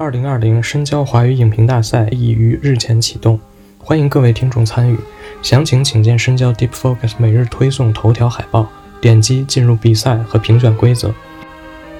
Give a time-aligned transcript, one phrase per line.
[0.00, 3.38] 二零二零深交华语影评大赛已于日前启动，
[3.76, 4.96] 欢迎各位听众参与。
[5.42, 8.66] 详情请见深交 Deep Focus 每日推送头条海报，
[8.98, 11.12] 点击进入比赛和评选规则。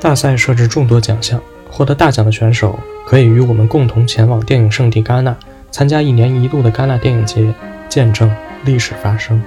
[0.01, 5.37] 大赛设置众多奖项，获得大奖的选手可以与我们共同前往电影圣地戛纳，
[5.70, 7.53] 参加一年一度的戛纳电影节，
[7.91, 9.39] 见证历史发生。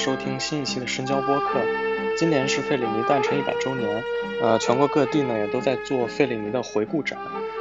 [0.00, 1.60] 收听新一期的深交播客。
[2.16, 4.02] 今年是费里尼诞辰一百周年，
[4.40, 7.18] 呃，全国各地呢也都在做费里尼的回顾展。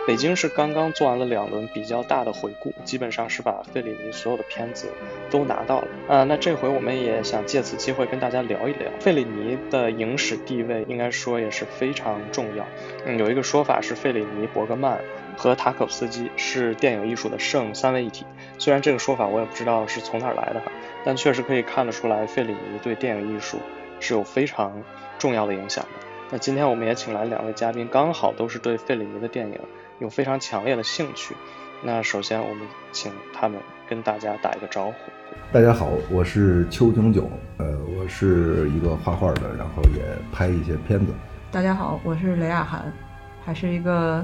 [0.07, 4.87] 北京是刚刚做完了两轮比较大的回顾，基本上是把费里尼所有的片子
[5.29, 5.87] 都拿到了。
[6.07, 12.65] 啊，那这回我们也想借此机会跟大家聊一聊费里尼的影史地位，应该说也是非常重要。
[13.05, 14.97] 嗯，有一个说法是费里尼、伯格曼
[15.39, 18.25] 和塔可夫斯基是电影艺术的圣三位一体。
[18.57, 20.69] 虽然这个说法我也不知道是从哪儿来的哈。
[21.05, 23.57] 但确实可以看得出来，费里尼对电影艺术
[24.01, 24.73] 是有非常
[25.17, 26.05] 重要的影响的。
[26.29, 29.57] 那今天我们也请来两位嘉宾，刚好都是对费里尼的电影
[29.99, 31.33] 有非常强烈的兴趣。
[31.81, 34.93] 那首先我们请他们跟大家打一个招呼。
[35.53, 37.65] 大家好，我是邱炯炯，呃，
[37.97, 41.13] 我是一个画画的，然后也拍一些片子。
[41.49, 42.91] 大家好，我是雷亚涵，
[43.45, 44.23] 还是一个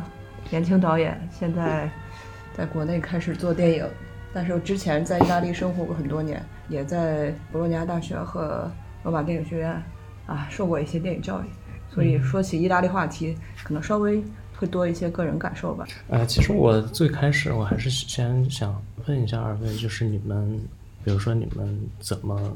[0.50, 1.90] 年轻导演，现在
[2.56, 3.86] 在国内开始做电影。
[4.34, 8.70] 但是我之前在意大利生活过很多年，也在博洛尼亚大学和
[9.04, 9.82] 罗马电影学院
[10.26, 11.46] 啊受过一些电影教育，
[11.90, 14.22] 所以说起意大利话题，可能稍微
[14.58, 15.88] 会多一些个人感受吧。
[16.10, 18.76] 呃，其实我最开始我还是先想
[19.08, 20.60] 问一下二位，就是你们，
[21.06, 22.54] 比如说你们怎么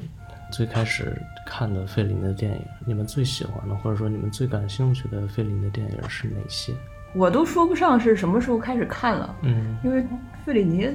[0.51, 2.61] 最开始看的费林的电影？
[2.85, 6.73] 你们最喜欢的，或者说你们最感兴趣的费林的电影是哪些？
[7.13, 10.05] 我都说不上是什么时候开始看了，嗯，因为
[10.45, 10.89] 费里尼。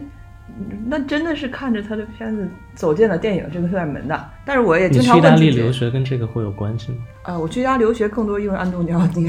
[0.87, 6.99] 那真的是看着他的片子走进了电影这个院门的，但是我也经常问你去意大利留学跟这个会有关系吗？
[7.23, 9.27] 啊，我去意大利留学更多因为安东尼奥 尼，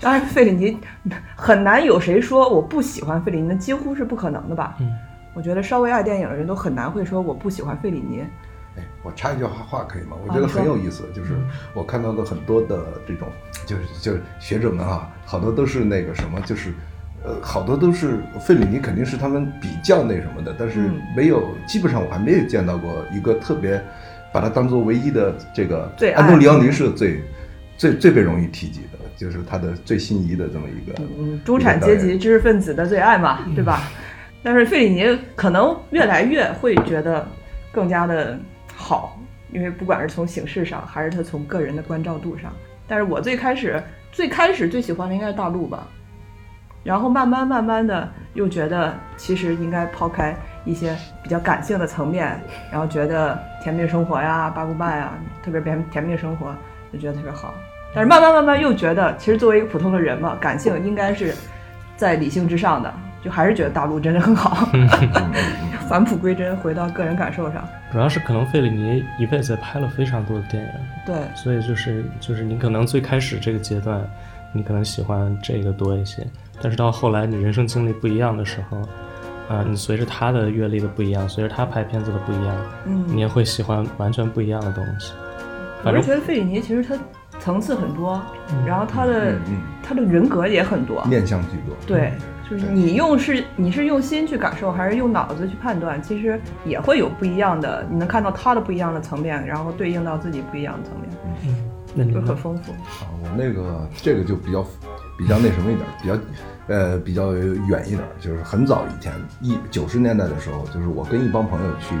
[0.00, 0.76] 当然费里尼
[1.36, 4.74] 很难有谁说我不喜欢费里尼，那几乎是不可能的吧？
[4.80, 4.90] 嗯，
[5.34, 8.24] 我觉得稍微爱电影的人都很难会说我不喜欢费里尼。
[9.06, 10.16] 哎，我插一句话话可以吗？
[10.26, 11.34] 我觉得很有意思，就是
[11.74, 13.28] 我看到的很多的这种，
[13.64, 16.72] 就是就是学者们啊，好多都是那个什么，就是。
[17.24, 23.82] 呃，好多都是费里尼，肯定是他们比较那什么的，但是没有，基本上我还没有见到过一个特别
[24.32, 25.90] 把它当做唯一的这个。
[26.14, 27.20] 安东尼奥尼是最
[27.76, 30.94] 最最被容易提及的，就是他的最心仪的这么一个。
[31.18, 33.90] 嗯，中产阶级知识分子的最爱嘛，对吧？
[34.44, 37.26] 但是费里尼可能越来越会觉得
[37.72, 38.38] 更加的
[38.86, 39.18] 好，
[39.50, 42.52] 因为不管是从形式上，还是他从个人的关照度上。
[42.86, 43.82] 但是我最开始
[44.12, 45.88] 最开始最喜欢的应该是大陆吧。
[46.84, 56.54] 然后慢慢慢慢的又觉得，其实应该抛开一些比较感性的层面，然后觉得甜蜜生活呀、八股半呀，特别甜甜蜜生活，
[56.92, 57.52] 就觉得特别好。
[57.92, 61.34] 但是慢慢慢慢又觉得，其实作为一个普通的人嘛，感性应该是
[61.96, 64.68] 在理性之上的，就还是觉得大陆真的很好。
[65.88, 67.62] 返璞归真，回到个人感受上。
[67.92, 70.70] 主要是可能费里尼一辈子拍了非常多的电影，
[71.06, 74.04] 对，所以就是就是你可能最开始这个阶段，
[74.52, 76.26] 你可能喜欢这个多一些。
[76.60, 78.78] 但是到后来，你人生经历不一样的时候，
[79.48, 82.56] 啊，你随着他的阅历的不一样，随着他拍片子的不一样，
[82.86, 85.12] 嗯，你也会喜欢完全不一样的东西。
[85.84, 86.98] 我是觉得费里尼其实他
[87.38, 88.20] 层次很多，
[88.66, 89.36] 然后他的
[89.84, 91.76] 他的人格也很多，面相巨多。
[91.86, 92.12] 对，
[92.48, 97.86] 就是你用是你是用心去感受，还是用脑子去判断，其实也会有不一样的。
[97.90, 101.10] 你能看到他的不一样的层面，然后对应到自己不一样的层面，
[101.46, 102.72] 嗯，那就很丰富。
[102.72, 104.64] 啊，我那个这个就比较。
[105.18, 106.18] 比较那什么一点，比较，
[106.66, 109.10] 呃，比较远一点，就是很早以前，
[109.40, 111.94] 一九十年代的时候，就是我跟一帮朋友去，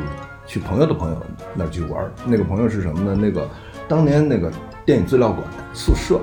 [0.46, 1.16] 去朋友的朋友
[1.54, 3.16] 那儿去玩那个朋友是什么呢？
[3.18, 3.48] 那个
[3.88, 4.52] 当年那个
[4.84, 5.42] 电影资料馆
[5.72, 6.20] 宿舍，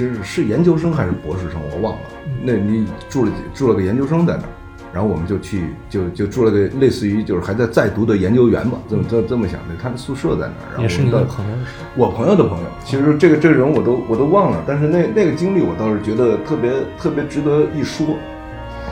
[0.00, 2.00] 其实是研究生还是博士生，我忘了。
[2.42, 4.48] 那你住了住了个研究生在那儿。
[4.94, 9.74] 然后我们就去，就就住了个类似于就是还在在读的研究员吧，这么这这么想的。
[9.80, 11.54] 他的宿舍在那儿，也是你的朋友，
[11.96, 12.64] 我朋友的朋友。
[12.82, 18.16] 其实这个这个人我都我都忘了，但是那那个经历我倒是觉得特别特别值得一说。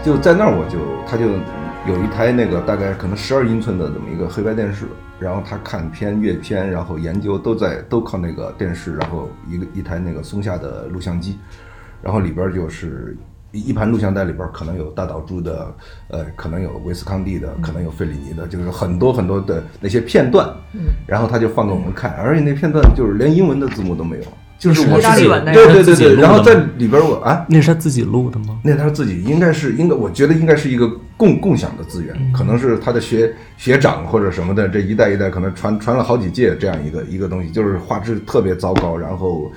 [0.05, 0.79] 就在那儿我就
[1.09, 1.25] 他就
[1.91, 4.85] 有一台那个大概可能十二英寸的这么一个黑白电视，
[5.19, 11.39] 然后他看片阅片，然后研究都在都靠那个电视，然后一个一台那个松下的录像机，
[12.03, 13.17] 然后里边就是
[13.53, 15.75] 一一盘录像带里边可能有大岛渚的，
[16.09, 20.49] 呃，可能有维斯康蒂的，可能有费里尼的，就是很多很多的那些片段，
[21.07, 24.25] 然后他就放给我们看，而且那片段就是连英文的字幕都没有，
[24.59, 27.47] 就是我意大利文那个对对对对，然后在里边我啊。
[27.49, 28.59] 那是他自己录的吗？
[28.65, 39.49] 那他自己应该是应该，我觉得应该是一个共共享的资源，可能是他的学学长或者什么的，这一代一代可能传传了好几届这样一个一个东西，就是画质特别糟糕，然后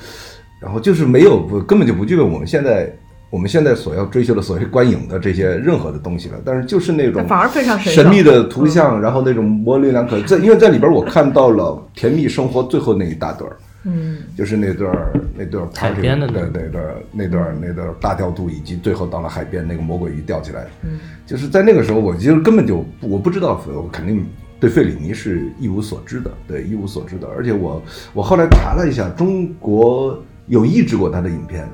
[0.60, 2.96] 然后就是没有不根本就不具备我们现在
[3.32, 11.64] 我们现在所要追求的所谓观影的这些任何的东西了，但是就是那种反而非常神神秘的的图像，然后那种模棱两可，在因为在里边我看到了
[12.00, 13.58] 《甜蜜生活》最后那一大段儿。
[13.84, 24.24] 嗯，就是那段儿那段儿海边的那段儿那段儿那段儿大调度，以及最后到了海边那个魔鬼鱼钓起来，嗯，就是在那个时候，我其实根本就我不知道，我肯定
[24.60, 27.82] 对费里尼是一无所知的，对一无所知的，而且我
[28.14, 31.68] 我后来查了一下，中国有译制过他的影片，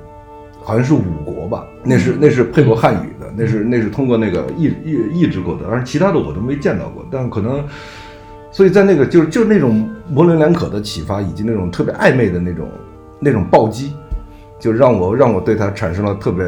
[0.64, 7.66] 好像是五国吧，那是那是配过汉语的，那是那是通过那个译译译制过的，但是其他的我都没见到过，但可能。
[8.50, 12.68] 所以在那个就是就是那种模棱两可的启发，以及那种特别暧昧的那种
[13.20, 13.94] 那种暴击，
[14.60, 16.46] 就让我让我对他产生了特别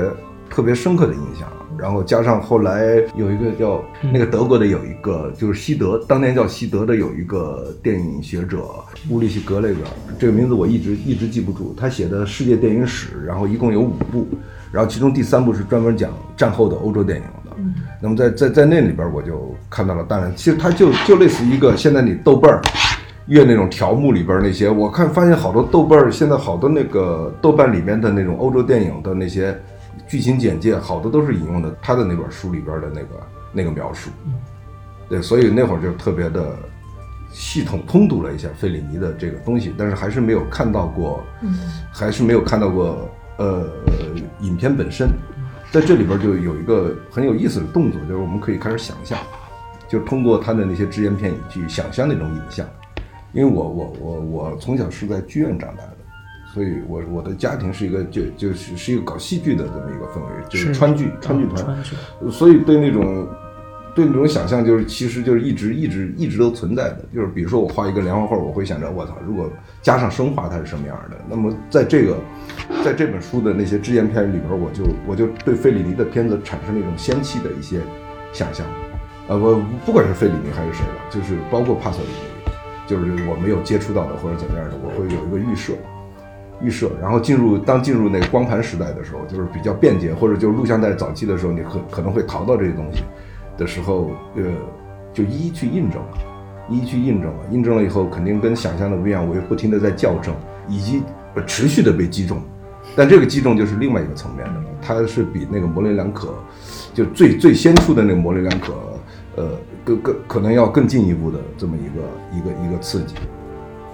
[0.50, 1.47] 特别深刻的印象。
[1.77, 8.65] 然后加上后来有一个叫那个德国的有一个就是西德，当年叫西德的有一个电影学者
[9.09, 9.79] 乌利希格雷格，
[10.19, 11.73] 这个名字我一直一直记不住。
[11.79, 14.27] 他写的世界电影史，然后一共有五部，
[14.73, 17.56] 然后其中第三部是专门讲战后的欧洲电影的。
[18.01, 22.61] 那么在在在那里边，我就看到了，当然，其实它就就类似于一个现在你豆瓣儿
[23.29, 29.55] 阅那种条目里边那些，我看发现好多豆瓣儿现在好多那个豆瓣里面的那种欧洲电影的那些
[30.07, 33.07] 剧情简介，好多都是引用的他的那本书里边的那个
[33.53, 34.09] 那个描述。
[35.07, 36.55] 对，所以那会儿就特别的
[37.31, 41.23] 系统通读了一下费里尼的这个东西，但是还是没有看到过，
[41.91, 43.63] 还是没有看到过呃
[44.41, 45.07] 影片本身。
[45.71, 49.19] 在这里边就有一个很有意思的动作，就是我们可以开始想象，
[49.87, 52.65] 就是通过他的那些只言片语去想象那种影像。
[53.31, 55.97] 因为我我我我从小是在剧院长大的，
[56.53, 61.83] 所以我我的家庭是一个就就是是一个搞戏剧的这么一个氛围，就是是川剧川剧团，
[62.31, 63.27] 所以对那种
[63.95, 67.05] 对那种想象，就是其实就是一直一直一直都存在的。
[67.13, 69.51] 就是比如说我画一个连环画，我会想着我操，如果
[69.81, 71.17] 加上生化它是什么样的？
[71.29, 72.17] 那么在这个
[72.83, 77.79] 在这本书的那些只言片语里边，我就我就对费里尼的片子产生了一种仙气的一些
[78.31, 78.65] 想象。
[79.27, 82.15] 呃，我不管是费里尼还是谁了，就是包括帕索里尼，
[82.89, 85.74] 就是我没有接触到的或者怎么样的，我会有一个预设。
[86.62, 93.03] 预设，然后进入当进入那个光盘时代的时候，就是比较便捷，或者就是录像带早期的时候，你可可能会淘到这些东西
[93.57, 94.44] 的时候，呃，
[95.13, 96.01] 就一一去印证，
[96.69, 100.35] 一一去印证了，印证了以后，肯定跟想象的不一样，我又不停的在校正，
[100.68, 101.01] 以及
[101.47, 102.42] 持续的被击中，
[102.94, 106.33] 但这个击中就是另外一个层面的了，它是比那个模棱两可，
[106.94, 108.73] 就最最先出的那个模棱两可，
[109.37, 109.47] 呃，
[109.95, 113.15] 更更可能要更进一步的这么一个一个一个刺激，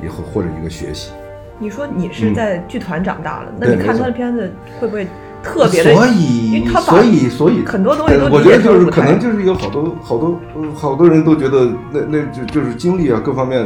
[0.03, 1.11] 以后或者一个学习。
[1.57, 5.07] 你说你是在剧团长大了，那你看他的片子会不会
[5.41, 5.93] 特别的？
[5.93, 13.61] 所以所以所以很多东西都呃我觉得就是可能就是有好多好多呃好多人都觉得那那就就是经历啊各方面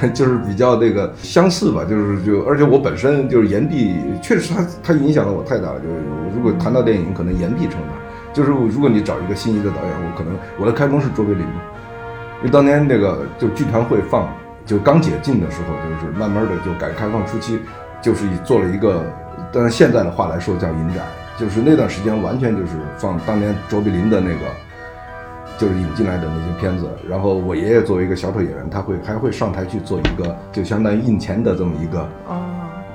[0.00, 5.80] 呃 就是比较那个相似吧，就是就而且我本身就是岩壁，确实它它影响了我太大了。
[5.80, 5.94] 就是
[6.34, 7.90] 如果谈到电影，可能岩壁成长。
[8.32, 14.28] 就是如果你找一个心仪的导演，我可能我的开工是卓别林，因为当年那个就剧团会放，
[14.64, 17.58] 就刚解禁的时候，就是慢慢的就改革开放初期，
[18.00, 19.02] 就是以做了一个，
[19.52, 21.04] 但是现在的话来说叫影展，
[21.36, 24.46] 就是那段时间完全就是放当年卓别林的那个，
[25.58, 26.88] 就是引进来的那些片子。
[27.08, 32.40] 然后我爷爷作为一个小丑演员，他会还会上台去做一个就相当于印钱的这么一个哦，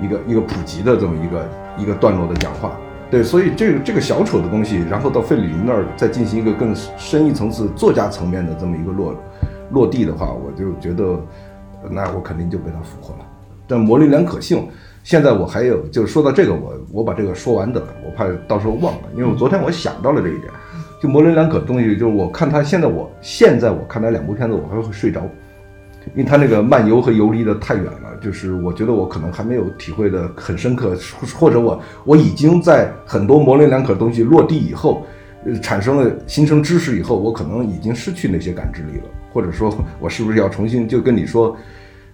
[0.00, 2.72] 一个一个普及的这么一个一个段落的讲话。
[3.08, 9.14] 对，所以这个这个小丑的东西，然后到费里尼那儿再进行一个更深一层次作家层面的这么一个落
[9.70, 11.18] 落地的话，我就觉得，
[11.88, 13.24] 那我肯定就被他俘获了。
[13.68, 14.68] 但模棱两可性，
[15.04, 20.52] 现在我还有，就是说到这个，我我把这个说完的，我怕到时候忘了，因为我昨天我想到了这一点，
[21.00, 25.22] 就模棱两可东西，就是我看他现在我现在我看他两部片子，我还会睡着。
[26.14, 30.96] 因为他那个漫游和游离的太远了，就是我觉得我可能还没有体会的很深刻，
[31.34, 35.04] 或者我我已经在很多模棱两可的东西落地以后，
[35.44, 41.56] 呃，产生了新生知识以后，我可能已经失去那些感知力了，或者说我是不是要重新就跟你说，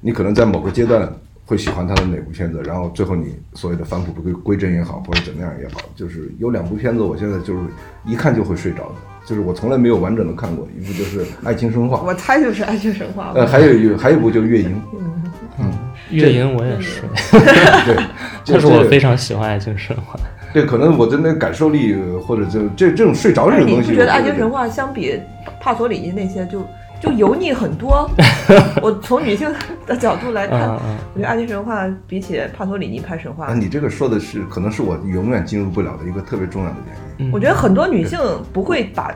[0.00, 1.10] 你可能在某个阶段
[1.44, 7.60] 会喜欢他的哪部片子，然后最后你所谓的返璞归归真也好，或者怎么样也好，就是有两部片子，我现在就是
[8.04, 8.94] 一看就会睡着的，
[9.26, 13.32] 就是我从来没有完整的看过，一部就是《爱情神话》，我猜就是《爱情神话》。
[13.38, 14.82] 呃，还有一还有一部就是《月影》，
[16.10, 17.02] 月影我也是，
[17.86, 18.04] 对，
[18.44, 20.18] 就是我非常喜欢《爱情神话》。
[20.52, 21.94] 对，可能我的那感受力
[22.26, 25.18] 或者就这这种睡着这种东西，你不觉得《爱情神话》相比
[25.60, 26.66] 帕索里尼那些就
[27.02, 28.08] 就油腻很多？
[28.80, 29.52] 我从女性
[29.84, 37.32] 的角度来看，我觉得《爱情神话》比起帕托里尼拍神话，啊，你这个说的是可能是我永远进入不了的一个特别重要的原因。
[37.32, 38.20] 我觉得很多女性
[38.52, 39.10] 不会把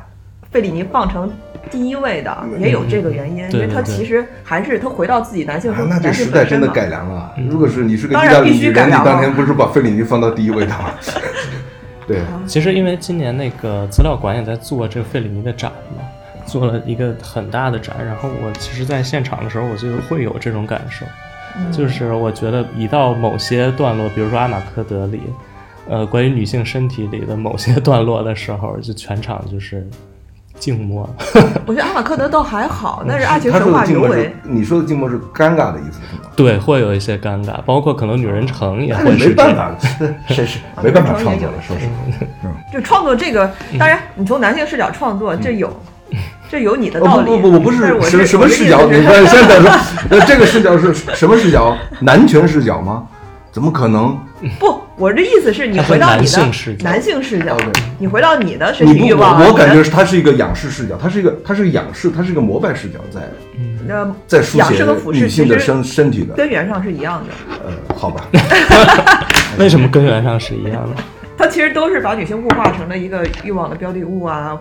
[0.50, 1.30] 费里尼放成
[1.70, 7.32] 第一位的，也有这个原因，因为他其实还是他回到自己男性那这时代真的改良了。
[7.48, 10.90] 如果是你是个意大利女人，你当年不是把费里尼放到第一位的吗？
[12.06, 16.02] 对，其实因为今年那个资料馆也在做这个费里尼的展嘛，
[16.46, 17.96] 做了一个很大的展。
[18.04, 21.04] 然后我其实，在现场的时候，我就会有这种感受，
[21.70, 25.20] 就是我觉得一到某些段落，比如说阿马科德里，
[25.88, 29.86] 呃，关于女性身体里的某些段落的时候，就全场就是。
[30.58, 31.06] 静默，
[31.68, 34.34] 我觉得阿马克德倒还好，但是爱情神话尤为。
[34.42, 36.30] 你说的静默是尴尬的意思是吗？
[36.34, 39.28] 对，会有一些尴尬，包括可能女人城也会是。
[39.28, 39.70] 没办法，
[40.32, 42.48] 是是没办法创作了，说实话。
[42.72, 45.70] 就创作这个，当然你从男性视角创作，这有
[46.50, 47.26] 这有你的道理。
[47.26, 48.86] 不不不，不是什什么视角？
[48.90, 49.70] 你看现在说，
[50.26, 51.76] 这个视角是什么视角？
[52.00, 53.06] 男权视角吗？
[53.52, 54.18] 怎么可能？
[54.58, 54.80] 不。
[54.98, 56.38] 我这意思是你回到你的
[56.82, 57.54] 男性视角，
[57.98, 59.44] 你回到你的身体欲望。
[59.46, 63.20] 我感觉它是一个仰视视角，它是一个，它是仰视，它是一个膜拜视角，在
[63.86, 67.58] 那在书写女性的身身体的根源上是一样的。
[67.62, 68.24] 呃，好吧。
[69.58, 71.02] 为什么根源上是一样的？
[71.36, 74.58] 它其实都是把女性物化成了一个欲望的标的物啊。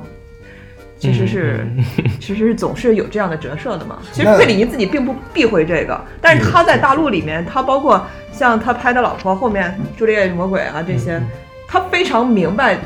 [1.06, 1.68] 其实是，
[2.20, 4.00] 其实是总是有这样的折射的嘛。
[4.12, 11.22] 其实费里尼自己并不避讳这个，但是他在大陆里面，他包括像他拍的老婆后面《朱丽叶与魔鬼》啊这些，
[11.68, 12.78] 他非常明白，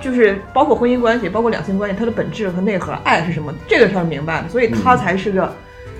[0.00, 5.52] 就是包括婚姻关系，包括两性关系，它的本质和内核，爱是什么，这个他是明白的，所以他才是个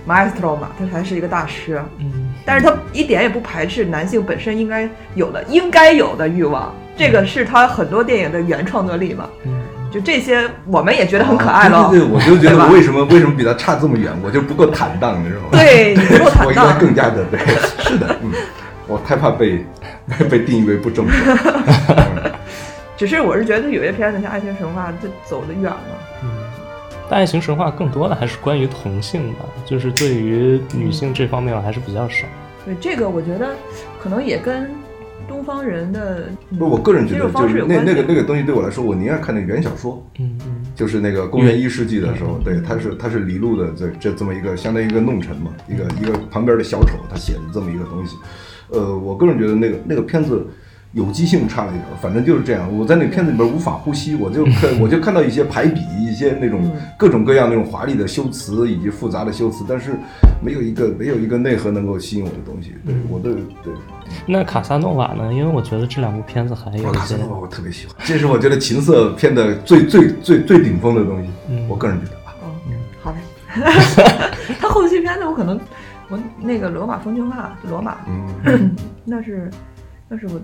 [0.06, 1.82] maestro 嘛，他才是一个大师。
[1.98, 9.28] 嗯，但是他一点也不排斥男性本身应该有的、应该有的欲望，这个是他很多电影的原创作力嘛。
[9.44, 9.65] 嗯。
[9.90, 11.88] 就这些，我们也觉得很可爱了。
[11.90, 14.12] 对对，我就觉得我为什么为什么比他差这么远？
[14.22, 15.48] 我就不够坦荡，你知道吗？
[15.52, 16.46] 对，不够坦荡。
[16.46, 17.38] 我应该更加的对，
[17.82, 18.30] 是的，嗯，
[18.86, 19.64] 我太怕被
[20.28, 21.12] 被定义为不正确。
[22.96, 25.78] 只是我是觉得有些片子像《爱情神话》就走得远了。
[26.22, 26.28] 嗯，
[27.08, 32.26] 但《爱情神话》更多的还是关于同性吧，就是对于女性这方面还是比较少。
[32.64, 33.50] 对这个，我觉得
[34.02, 34.68] 可能也跟。
[35.28, 36.28] 东方人的
[36.58, 48.16] 不，我个人觉得就是那那个那个东西对我来说，我宁愿看那个原小说，嗯嗯，就是那个公元一世纪的时候，对，他是他是李路的这这这么一个相当于一个弄臣嘛，一个一个旁边的小丑，他写的这么一个东西，
[48.70, 50.46] 呃，我个人觉得那个那个片子。
[50.96, 52.74] 有机性差了一点，反正就是这样。
[52.74, 59.90] 我在那片子里边无法呼吸，我就 看我就看到一些排比，一些那种各种各样那种华丽的修辞以及复杂的修辞，但是
[60.42, 62.74] 没有一个没有一个内核能够吸引我的东西。
[62.86, 63.74] 对，我的对。
[64.24, 65.34] 那卡萨诺瓦呢？
[65.34, 71.28] 因为我觉得这两部片子还有卡萨诺瓦，我特别喜欢，这是我觉得情色片的最最最最顶峰的东西。
[71.68, 72.32] 我个人觉得啊。
[72.66, 72.72] 嗯，
[73.02, 73.18] 好嘞。
[74.58, 75.60] 他后期片子我可能
[76.08, 77.98] 我那个罗马风情画，罗马，
[78.46, 78.74] 嗯，
[79.04, 79.50] 那是
[80.08, 80.40] 那是我。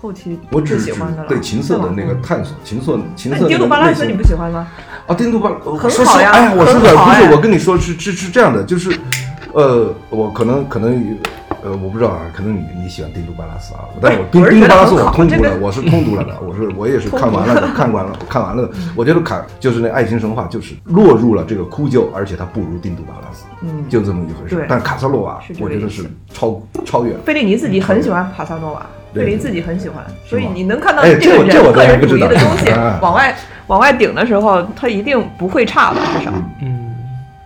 [0.00, 3.48] 后期我只喜欢的对情色的那个探索，情色情色。
[3.48, 4.66] 丁杜巴拉斯你不喜欢吗？
[5.06, 6.30] 啊，丁杜巴很好呀。
[6.30, 8.96] 哎呀，我说的不是，我跟你说是是是这样的，就是，
[9.52, 11.16] 呃，我可能可能。
[11.62, 18.74] 呃，我不知道啊，可能你你喜欢丁都巴拉斯啊，但是我丁丁都巴拉斯我通读了，我是通读了的，我是我也是看完了的， 看完了看完了的。
[18.94, 24.64] 我觉得卡就是那爱情神话，就是落入了这个枯旧，而且它不如丁都巴拉斯，嗯，就这么一回事。
[24.68, 27.16] 但卡萨诺瓦，我觉得是超超越。
[27.24, 28.86] 费利尼自己很喜欢卡萨诺瓦，
[29.16, 32.70] 费利尼自己很喜欢，所以你能看到这个人个人主义的东西
[33.02, 33.34] 往外
[33.66, 36.32] 往外顶的时候，他一定不会差的，至少。
[36.62, 36.94] 嗯，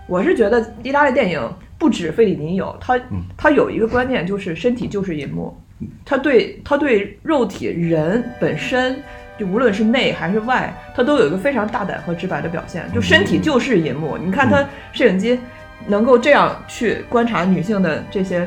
[0.07, 1.41] 我是觉得意大利电影。
[1.79, 3.01] 不止费里尼有他，
[3.39, 5.57] 他有一个观念，就是身体就是银幕。
[6.05, 9.03] 他对他对肉体人本身，
[9.39, 12.85] 就无论是内还是外，他都有一个非常大胆和直白的表现。
[12.95, 14.63] 就身体就是银幕，你看他
[14.93, 15.41] 摄影机
[15.87, 18.47] 能够这样去观察女性的这些，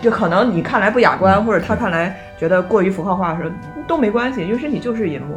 [0.00, 3.50] 就可能你看来不雅观，或者他看来觉得过于符号化的时候
[3.86, 5.36] 都没关系，因为身体就是银幕。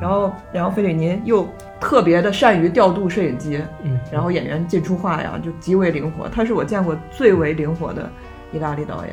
[0.00, 1.44] 然后，然后费里尼又
[1.80, 6.28] 特别的善于调度摄影机，嗯，然后演员进出画呀，就极为灵活。
[6.28, 8.08] 他是我见过最为灵活的
[8.52, 9.12] 意大利导演，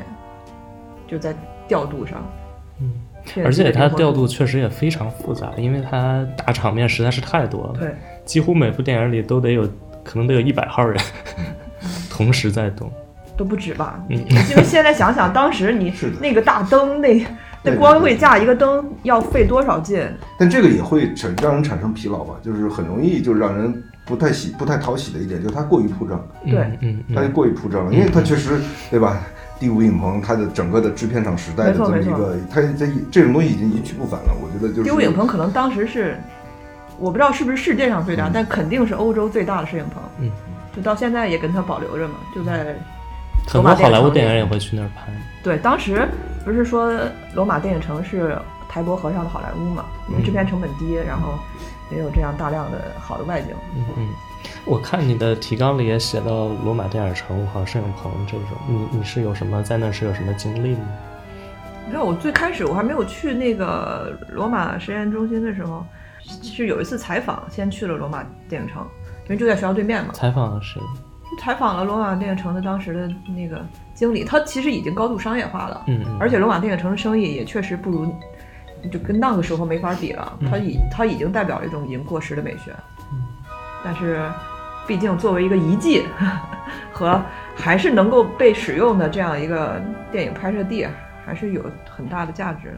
[1.08, 1.34] 就在
[1.66, 2.24] 调度上，
[2.80, 2.92] 嗯，
[3.44, 7.92] 而且他调度确实也非常复杂，因为他大场面实在是太多了，对，
[8.24, 9.68] 几乎每部电影里都得有，
[10.04, 10.96] 可能得有一百号人
[12.08, 12.88] 同时在动。
[13.36, 14.00] 都不止吧？
[14.08, 14.16] 嗯
[14.50, 17.26] 因为现在想想，当时你那个大灯，那
[17.62, 20.00] 那光会架一个灯要费多少劲？
[20.38, 29.20] 但这个也会产让人产生疲劳吧，就是很容易就让人不太喜不太讨喜的一点，就是它过于铺张，对嗯嗯它就过于铺张了，因为它确实对吧？
[29.58, 36.18] 第五影棚它的整个的制片厂时代的这么一个，它这这种东西已经一去不返了，我觉得就是第五影棚可能当时是，
[36.98, 40.02] 我不知道是不是世界上最大，嗯但肯定是欧洲最大的摄影棚。
[40.20, 40.30] 嗯，
[40.76, 42.76] 就到现在也跟它保留着嘛，就在
[43.46, 45.12] 很多好莱坞电影影也会去那儿拍。
[45.42, 46.08] 对，当时
[46.44, 46.92] 不是说
[47.34, 48.36] 罗马电影城是
[48.68, 51.38] 台伯河上的好莱坞嘛，因为制片成本低，然后
[51.90, 53.50] 也有这样大量的好的外景。
[53.76, 54.08] 嗯嗯，
[54.64, 60.84] 我看你的提纲里也写到罗马电影城和摄影棚这种，你你是有什么在那是有什么经历吗？
[61.84, 65.86] 你知道我最开始我还没有去那个罗马实验中心的时候，
[66.42, 68.84] 是有一次采访，先去了罗马电影城，
[69.26, 70.82] 因为就在学校对面嘛，采访了谁？
[71.38, 73.64] 采访了罗马电影城的当时的那个
[73.94, 78.06] 经理，他其实已经高度商业化了，嗯嗯，而且罗马电影城的生意也确实不如，
[78.90, 80.38] 就跟那个时候没法比了。
[80.50, 82.72] 他已他已经代表了一种已经过时的美学，
[83.12, 83.22] 嗯
[83.84, 84.30] 但是
[84.86, 86.04] 毕竟作为一个遗迹
[86.92, 87.20] 和
[87.54, 89.80] 还是能够被使用的这样一个
[90.10, 90.86] 电影拍摄地，
[91.24, 92.76] 还是有很大的价值的。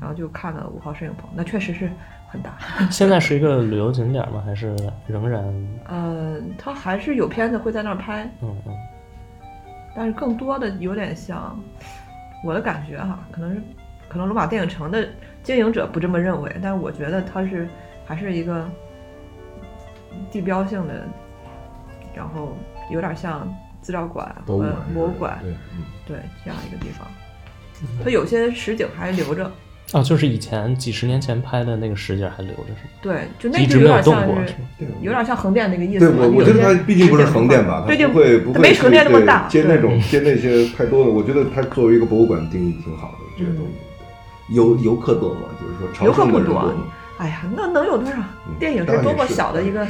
[0.00, 1.90] 然后就看了五号摄影棚，那确实是
[2.36, 2.56] 很大。
[2.92, 4.42] 现在是一个旅游景点吗？
[4.44, 4.76] 还是
[5.06, 5.42] 仍然？
[5.88, 8.74] 嗯，它还是有片子会在那儿拍，嗯嗯
[9.96, 11.58] 但是更多的有点像
[12.44, 13.62] 我的感觉哈，可能是
[14.08, 15.08] 可能罗马电影城的
[15.42, 17.66] 经营者不这么认为，但是我觉得它是
[18.04, 18.68] 还是一个
[20.30, 21.06] 地标性的，
[22.14, 22.54] 然后
[22.90, 23.50] 有点像
[23.80, 24.58] 资料馆和
[24.92, 25.38] 博物馆
[26.06, 27.08] 对这样一个地方。
[28.04, 29.50] 它有些实景还留着，
[29.92, 32.90] 哦，就是以前几十年前拍的那个实景还留着是吗？
[33.00, 34.68] 对，就那一就有直没有动点像是过是吗？
[34.78, 36.26] 对有点像横店那个意思对。
[36.26, 44.54] 我我觉得它毕竟不是横店吧，它不会不会它没横店那么大，接那种接那些太多的，我觉得它作为一个博物馆定义挺好的，这个东西。
[44.54, 45.42] 游游客多吗？
[45.60, 46.84] 就是说游客圣的不多人多吗？
[47.18, 48.18] 哎呀，那能有多少？
[48.58, 49.86] 电影是多么小的一个，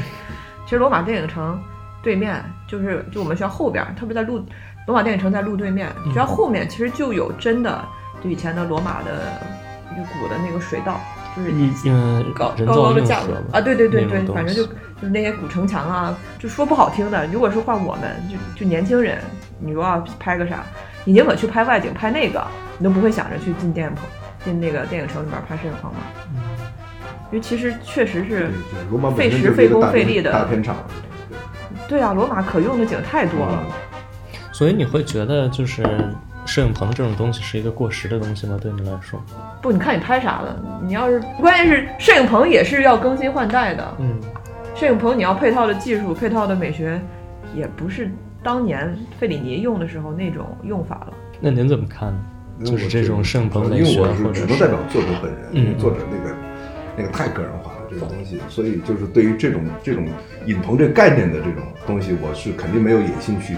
[0.64, 1.58] 其实罗马电影城
[2.02, 4.44] 对面就是就我们学校后边儿，特别在路
[4.86, 7.82] 罗马电影城在路对面，学校后面其实就有真的
[8.22, 9.40] 就以前的罗马的
[10.04, 11.00] 古的那个水道，
[11.36, 11.52] 就是
[11.86, 19.18] 嗯，高高高的造运河嘛架子啊，对对对对反正就就是那些古城墙啊，就说不好听的，如果是换我们就就年轻人，
[19.58, 20.64] 你如果要拍个啥，
[21.04, 22.44] 你宁可去拍外景，拍那个，
[22.78, 24.04] 你都不会想着去进电影棚，
[24.44, 25.98] 进那个电影城里面拍摄影棚嘛。
[27.30, 28.50] 因为其实确实是
[29.16, 30.76] 费时费工费力的大片场。
[31.88, 33.64] 对啊，罗马可用的景太多了。
[34.52, 35.82] 所以你会觉得就是
[36.46, 38.58] 摄影棚这种东西是一个过时的东西吗？
[38.62, 39.20] 对你来说？
[39.60, 40.56] 不，你看你拍啥了？
[40.82, 44.20] 你要是关键是摄影棚也是要更新换代的，嗯
[44.74, 47.00] 摄影棚你要配套的技术、配套的美学，
[47.54, 48.10] 也不是
[48.42, 51.12] 当年费里尼用的时候那种用法了。
[51.40, 52.20] 那您怎么看呢？
[52.64, 56.36] 就是这种摄影棚美因为我学或者是只能代表作者本人，嗯因为作者那个
[56.96, 60.06] 那个太个人化了这个东西，所以就是对于这种这种
[60.46, 63.54] 影棚这概念的这种东西，我是肯定没有野心去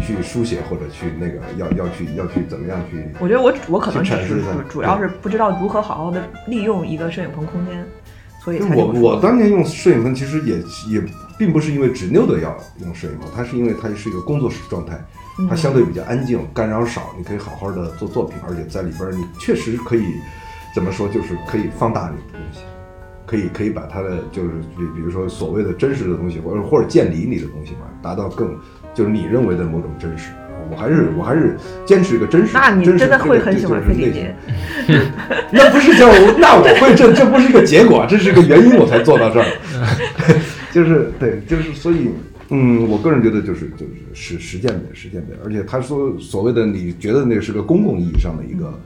[0.00, 3.04] 去书写或者去那个要要去要去怎么样去。
[3.18, 7.84] 我觉得我我可能只是去阐释它主主要是不知道如何好好的利用一个摄影棚空间，
[8.42, 10.58] 所以才我我当年用摄影棚，其实也
[10.90, 11.02] 也
[11.38, 14.98] 并不是因为执拗的要用摄影棚，它是因为它是一个工作室状态，
[15.48, 20.14] 它相对比较安静，干扰少，你可以好好的做作品，而且在里边你确实可以
[20.74, 22.60] 怎么说，就是可以放大你的东西，
[23.28, 28.56] 可以可以把它的就是比比如说所谓的真实的东西，或者或者建立你的东西嘛，达到更
[28.94, 30.30] 就是你认为的某种真实。
[30.70, 32.50] 我还是我还是坚持一个真实。
[32.52, 34.26] 那你真实的会很喜欢费里尼。
[35.50, 36.06] 那不是叫，
[36.38, 39.46] 那我会这这不是一个结果，这是一个原因，我才做到这儿。
[40.72, 42.10] 就是对，就是所以，
[42.50, 48.78] 嗯，我个人觉得就是就是实实践的实践的，而且他说所谓的你觉得那是个公共意义上的一个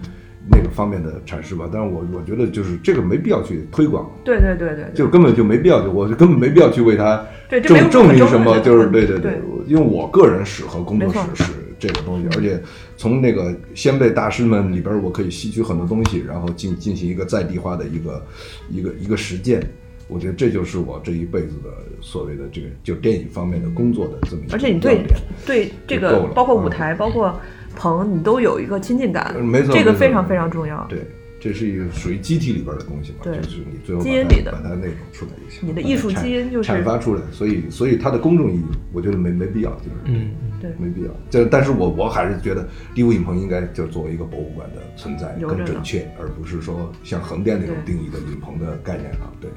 [0.50, 11.24] 那个方面的阐释吧，但是我我觉得就是这个没必要去推广，对对对对，就根本就没必要，就我就根本没必要去为他证证明什么，就是对对论对因为我个人史和工作没错。
[11.34, 12.60] 史是这个东西，而且
[12.96, 18.24] 从那个先辈大师们里边，我可以吸取很多东西，然后进进行一个在地化的一个
[18.70, 19.62] 一个一个实践。
[20.08, 21.70] 我觉得这就是我这一辈子的
[22.02, 25.02] 所谓的这个就电影方面的工作的这么一个而且你对
[25.46, 26.70] 对这个包括舞嗯。
[26.70, 27.40] 台，包括
[27.76, 30.84] 棚，你都有一个亲近感呃，没错这个非常非常重要。
[30.88, 31.06] 对，
[31.40, 35.68] 这是一个属于机体里边的东西嘛，对就是你最后把基因里的它把它那种出来就行。
[35.68, 40.30] 你的艺术基因就是阐发出来，所以所以它的公众意义，我觉得没没必要，就是嗯，
[40.60, 41.10] 对没必要。
[41.30, 49.26] 这但是我我还是觉得第五影棚应该就作为一个博物馆的存在更准确，而不是说像横店那种定义的影棚的概念啊。
[49.40, 49.50] 对，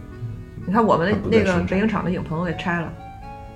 [0.65, 2.91] 你看我们那那个北影厂的影棚给拆了，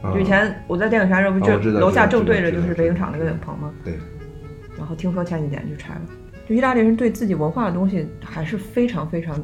[0.04, 3.72] 啊就以前我在电影学院时候，不就楼下正对着就是北影厂那个影棚吗？
[3.84, 3.98] 对，
[4.80, 6.02] 然后听说前几年就拆了。
[6.48, 9.40] 就意大利人对自己文化的东西还是非常非常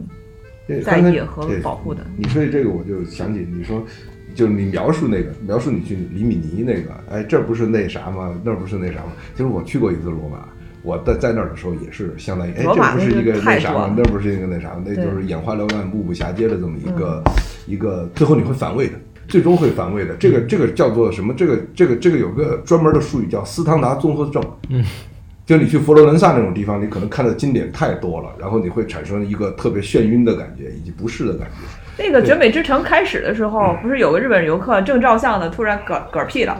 [0.83, 2.03] 在意和保护的。
[2.17, 3.85] 你说起这个，我就想起你说，
[4.33, 8.33] 就是你描述那个，描述你去里米尼那个，哎，这不是那啥吗？
[8.43, 9.11] 那不是那啥吗？
[9.33, 10.47] 其实我去过一次罗马，
[10.81, 13.93] 我在在那儿的时候也是相当于，哎，这不是一个那啥吗？
[13.95, 14.83] 那不是一个那啥吗？
[14.83, 17.33] 那就是眼花缭乱、目不暇接的这么一个、嗯
[17.67, 18.93] 一个，最后你会反胃的。
[19.27, 21.33] 最终会反胃的，这个这个叫做什么？
[21.33, 24.39] 这个这个这个有个专门的术语叫斯汤达综合症。
[24.69, 24.85] 嗯，
[25.45, 32.03] 就你去佛罗伦萨那种地方，你可能看的经典太多了，然后你会产生一个特别眩晕的感觉，以及不适的感觉。
[32.03, 36.57] 那个绝美之城开始的时候，不是有个日本游客正照相呢，突然嗝嗝屁了，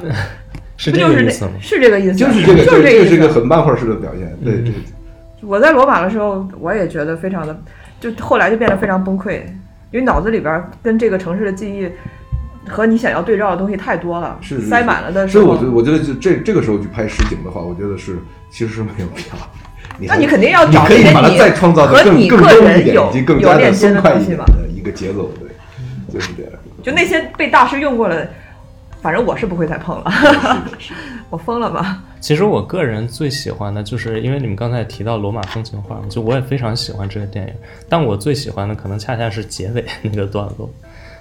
[0.78, 1.52] 是这个意思吗？
[1.60, 2.15] 是这个意思？
[2.15, 3.28] 就是这个，就是这个是一个。
[3.28, 4.32] 很漫画式的表现。
[4.43, 4.71] 对对，
[5.41, 7.60] 我在罗马的时候，我也觉得非常的，
[8.00, 9.41] 就后来就变得非常崩溃，
[9.91, 11.89] 因为脑子里边跟这个城市的记忆
[12.69, 18.17] 和你想要对照的东西太多了，是是塞满了的时候所以我觉，得，我觉得就这这个时候去拍实景的话，我觉得是
[18.56, 19.36] 其实是没有必要。
[20.00, 25.50] 你那你肯定要找你可以一些你把它再创造的更和你个更优一点，人有以及更加有链接松快的东西嘛一点的一个节奏，对，
[26.13, 26.52] 就是这样。
[26.82, 28.26] 就那些被大师用过了，
[29.02, 30.63] 反正我是不会再碰了。
[31.30, 32.02] 我疯了吧？
[32.22, 37.54] 其实我个人最喜欢的就是，因为你们刚才提到罗马风情画，就我也非常喜欢这个电影，
[37.89, 40.70] 但我最喜欢的可能恰恰是结尾那个段落，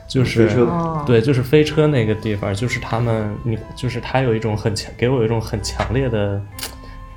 [0.06, 0.66] 就是
[1.06, 6.40] 对，就是飞车那个地方，就是他们，你就是他有一种很强，给我一种很强烈的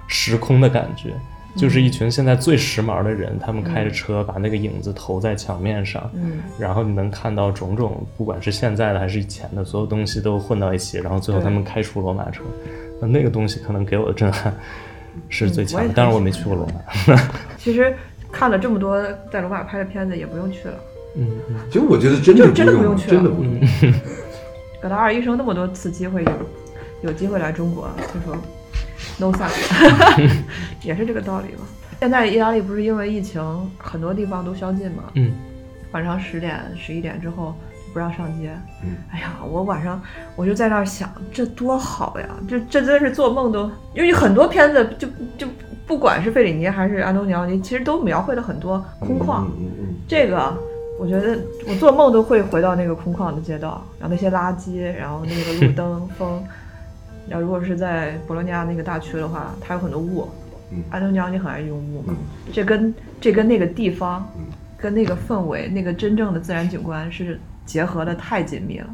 [0.07, 1.13] 时空的感觉，
[1.55, 12.45] 就是一群现在最时髦的人，他们开着车把那个影子投在墙面上，嗯，然后你能看到种种，不管是现在的还是以前的，所有东西都混到一起，然后最后他们开出罗马城，
[13.01, 14.53] 那那个东西可能给我的震撼
[15.29, 15.93] 是最强的。
[15.93, 17.15] 当然我没去过罗马，
[17.57, 17.93] 其实
[18.31, 20.75] 看了这么多在罗马拍的片子，也不用去了。
[21.15, 21.55] 嗯嗯。
[21.71, 23.13] 其实我觉得真的就真的不用用去了。
[23.15, 23.59] 真的不用。
[24.79, 26.31] 葛达尔医生那么多次机会有
[27.01, 28.37] 有机会来中国，他说
[29.19, 30.31] no thanks，
[30.83, 31.63] 也是这个道理吧。
[31.99, 33.41] 现在意大利不是因为疫情，
[33.77, 35.31] 很多地方都宵禁嘛，嗯，
[35.91, 37.55] 晚上十点、十一点之后
[37.87, 38.51] 就不让上街。
[38.83, 39.99] 嗯哎呀，我晚上
[40.35, 42.27] 我就在那儿想，这多好呀！
[42.47, 45.07] 这这真是做梦都，因为很多片子就
[45.37, 45.47] 就
[45.87, 49.41] 不管是费里尼还是安东尼奥尼，其实都描绘了很多空旷。
[49.45, 50.55] 嗯嗯嗯这个
[50.99, 56.43] 我觉得我做梦都会回到那个空旷的街道，然后那些垃圾，然后那个路灯、 风。
[57.29, 60.27] 然后如果是在博洛尼亚那个大区的话，它有很多雾。
[60.69, 62.17] 嗯安东尼奥你很爱用雾嘛嗯，
[62.51, 64.43] 这跟这跟那个地方嗯，
[64.77, 68.87] 跟那个氛围、那个真正的自然景观是结合的太紧密了。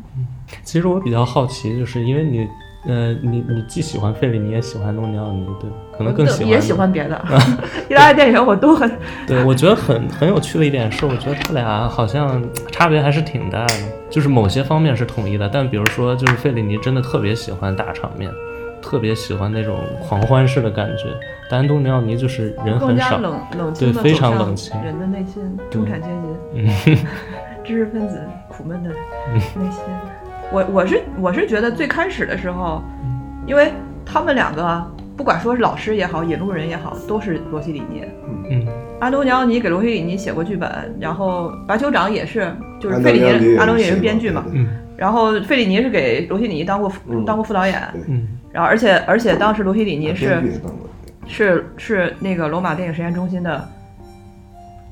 [0.63, 2.47] 其实我比较好奇，就是因为你，
[2.85, 5.75] 呃，你你既喜欢费里尼，也喜欢安东尼奥尼，对吧？
[5.97, 7.23] 可能更喜欢也喜欢别的，
[7.89, 8.91] 意大利电影我都很。
[9.25, 13.73] 对，我觉得很很有趣的一点是，我觉得他俩好像差别还是挺大的，
[14.09, 18.29] 就是某些方面是统一的，但比如说，就是费里尼真的特别喜欢大场面，
[18.81, 21.05] 特别喜欢那种狂欢式的感觉，
[21.49, 26.97] 但安东尼奥尼就是人很少，冷冷对非常冷清人的内心，中产阶级、 嗯
[27.63, 29.39] 知识分子苦闷的内
[29.71, 29.81] 心。
[30.51, 32.81] 我我是我是觉得最开始的时候，
[33.47, 33.71] 因为
[34.05, 38.03] 他们两个不管说是老师也好，引路人也好，都是罗西里尼。
[38.49, 38.67] 嗯。
[38.99, 44.45] 安东尼奥尼给罗西里尼写过剧本，然后白酋长也是，就是费里尼安东尼也是编剧嘛。
[44.95, 47.25] 然后费里尼是给罗西里尼当过、嗯。
[47.25, 48.01] 当过副导演，对。
[48.07, 48.27] 嗯。
[48.51, 50.41] 然后而且而且当时罗西里尼是
[51.27, 53.67] 是是那个罗马电影实验中心的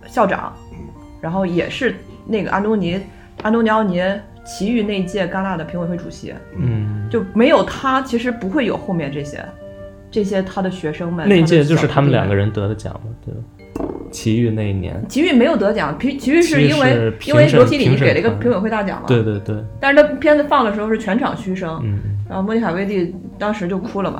[0.07, 0.77] 校长嗯，
[1.21, 2.99] 然后也是那个安东尼
[3.43, 4.01] 安东尼奥尼
[4.45, 9.43] 奇遇那届戛纳的评委会主席，嗯，就没有他，其实不会有后面这些
[10.09, 11.27] 这些他的学生们。
[11.27, 13.41] 那届就是他们两个人得的奖嘛，对吧？
[14.11, 21.99] 奇遇那一年，奇遇没有得奖，奇奇遇是因为因为罗西里尼给了一个评委会大奖嘛，对对对，但是他片子放的时候是全场嘘声，嗯。
[22.27, 24.19] 然后莫妮卡威蒂当时就哭了嘛，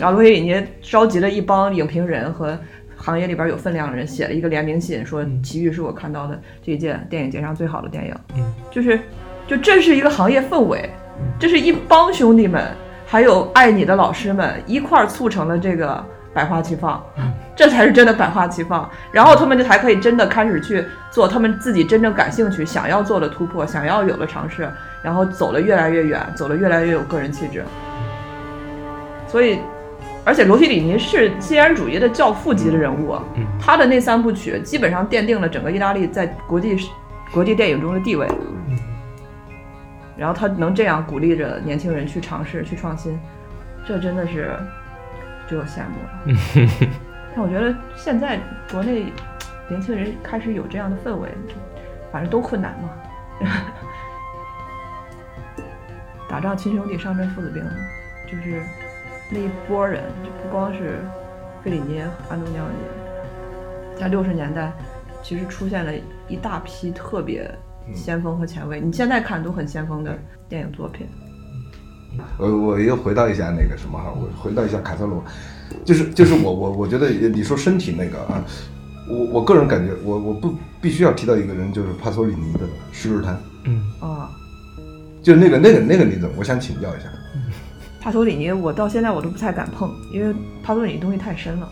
[0.00, 2.58] 然后罗西里尼召集了一帮影评人和
[3.06, 8.14] 行业里边有分量的人，写了一个联名信，说《奇遇》是我看到的这一届电影节上最好的电影。
[8.34, 8.98] 嗯，就是
[9.46, 10.90] 就这是一个行业氛围，
[11.38, 12.64] 这是一帮兄弟们，
[13.06, 17.00] 还有爱你的老师们一块儿促成了这个百花齐放。
[17.54, 24.68] 这才是真的百花齐放，然后他们就才可以真的开始去做他们自己真正感兴趣、想要做的突破、想要有的尝试，
[25.00, 27.64] 然后走了越来越远，走了越来越有个人气质。
[29.26, 29.58] 所以，
[30.26, 36.76] 而且罗西里尼是西安主义的教父级的人物，嗯他的那三部曲基本上奠定了整个意大利在国际
[37.30, 38.26] 国际电影中的地位。
[40.16, 43.16] 然后他能这样鼓励着年轻人去尝试、去创新，
[43.86, 44.58] 这真的是
[45.46, 46.08] 只有羡慕了。
[47.36, 48.40] 但我觉得现在
[48.72, 49.12] 国内
[49.68, 51.28] 年轻人开始有这样的氛围，
[52.10, 52.90] 反正都困难嘛。
[56.28, 57.62] 打仗亲兄弟，上阵父子兵，
[58.26, 58.60] 就是
[59.30, 61.00] 那一波人，就不光是
[61.62, 64.72] 费里尼、安东尼奥尼，在六十年代
[65.22, 65.92] 其实出现了
[66.28, 67.52] 一大批特别
[67.92, 70.16] 先锋和前卫，你现在看都很先锋的
[70.48, 71.06] 电影作品。
[72.38, 75.22] 我我又回到一下那个什么哈，我回到一下凯特罗，
[75.84, 78.42] 就是就是我我我觉得你说身体那个啊，
[79.08, 82.60] 我我个人感觉我我不必须要提到一个人，就是帕索里尼的
[82.92, 83.34] 《十日谈》，
[83.64, 84.30] 嗯，啊，
[85.20, 86.36] 就那个那个那个你怎么？
[86.38, 87.08] 我想请教一下。
[88.06, 91.68] 帕索里尼我到现在我都不太敢碰，因为帕索里尼东西太深了。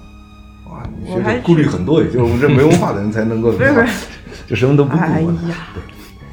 [0.69, 4.07] 哇，你我还这顾虑很多，也就是我们这没文化的人才能够， 不是不是，
[4.45, 5.49] 就什么都不顾哎啊。
[5.49, 5.55] 呀，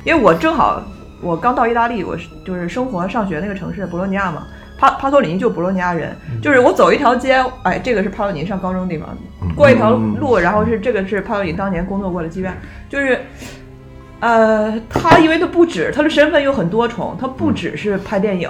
[0.04, 0.82] 因为我正好
[1.22, 9.16] 我刚到意大利，我是就是生活上学那个城市博洛尼亚嘛，帕帕托里尼就博洛尼亚人，就是我走一条街，哎，这个是帕托里尼上高中的地方，
[9.56, 12.52] 过一条路，然后是这个是帕托里尼当年工作过的妓院，
[12.90, 13.20] 就是。
[14.22, 18.48] 呃，他因为他不止他的身份又很多重，他不只是拍电影，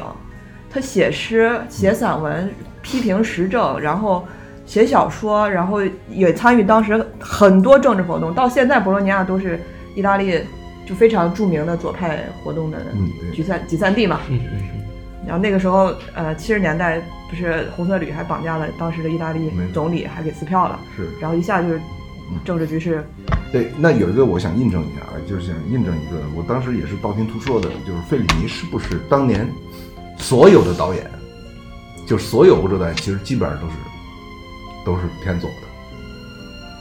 [0.73, 2.49] 他写诗、写散文、
[2.81, 4.25] 批评时政，然后
[4.65, 8.33] 写小说，然后也参与当时很多政治活动。
[8.33, 9.59] 到现在，博洛尼亚都是
[9.95, 10.39] 意大利
[10.85, 12.77] 就非常著名的左派活动的
[13.33, 14.21] 集散集散地嘛。
[15.27, 21.79] 然后那个时候，呃，七十年代不是红色旅还绑架了当时的意大利总理，还给撕票了，是然后一下就是
[22.43, 23.05] 政治局势
[23.51, 29.47] 对，那有一个我想印证一下啊，就是想印证一个，我当时也是道听途说的，就是费里尼是不是当年
[30.21, 31.05] 所有的导演，
[32.07, 33.73] 就是所有欧洲导演，其实基本上都是
[34.85, 35.55] 都是偏左的。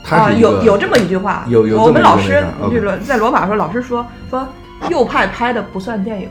[0.03, 4.47] 他啊，有有这么一句话，有有我们老师这个在罗马的时候，老师说说
[4.89, 6.29] 右派拍的不算电影。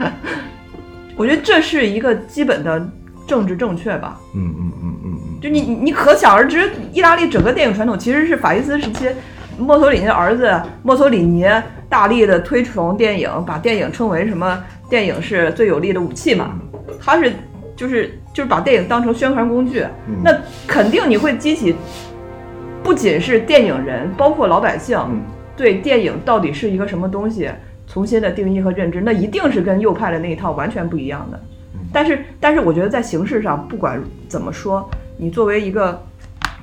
[1.16, 2.88] 我觉得这是一个基本的
[3.26, 4.18] 政治正确吧。
[4.34, 9.08] 嗯嗯嗯嗯嗯，就你你你可想而知，意大利整个电影传统其实是法西斯时期，
[9.60, 10.50] 墨索里尼的儿子
[10.82, 11.46] 墨索里尼
[11.88, 14.62] 大力的推崇电影，把电影称为什么？
[14.88, 16.58] 电影是最有力的武器嘛。
[17.00, 17.32] 他是
[17.76, 21.76] 就是就是把电影当成宣传工具，嗯那肯定你会激起，
[22.82, 25.20] 不仅是电影人，包括老百姓嗯
[25.56, 27.50] 对电影到底是一个什么东西
[27.86, 31.40] 重新的定义和认知，那一定是跟右派的那一套完全不一样的。
[31.92, 36.00] 但是，但是我觉得在形式上，不管怎么说，你作为一个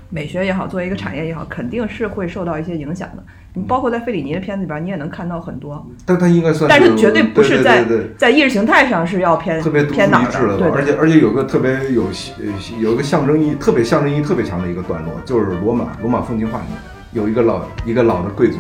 [0.10, 3.24] 美学也好，作为一个产业也好，肯定是会受到一些影响的。
[3.54, 7.84] 你包括在费里尼的片子里边，你也能看到很多，但他应该算但是绝对不是在
[8.16, 12.46] 在意识形态上是要偏特别偏哪儿一帜的，对对而且而且有个特别有呃
[12.80, 16.78] 有一个象征意义特别象征意义特别强的一个段落，就是罗马罗马风情画里面
[17.14, 18.60] 有一个老一个老的贵族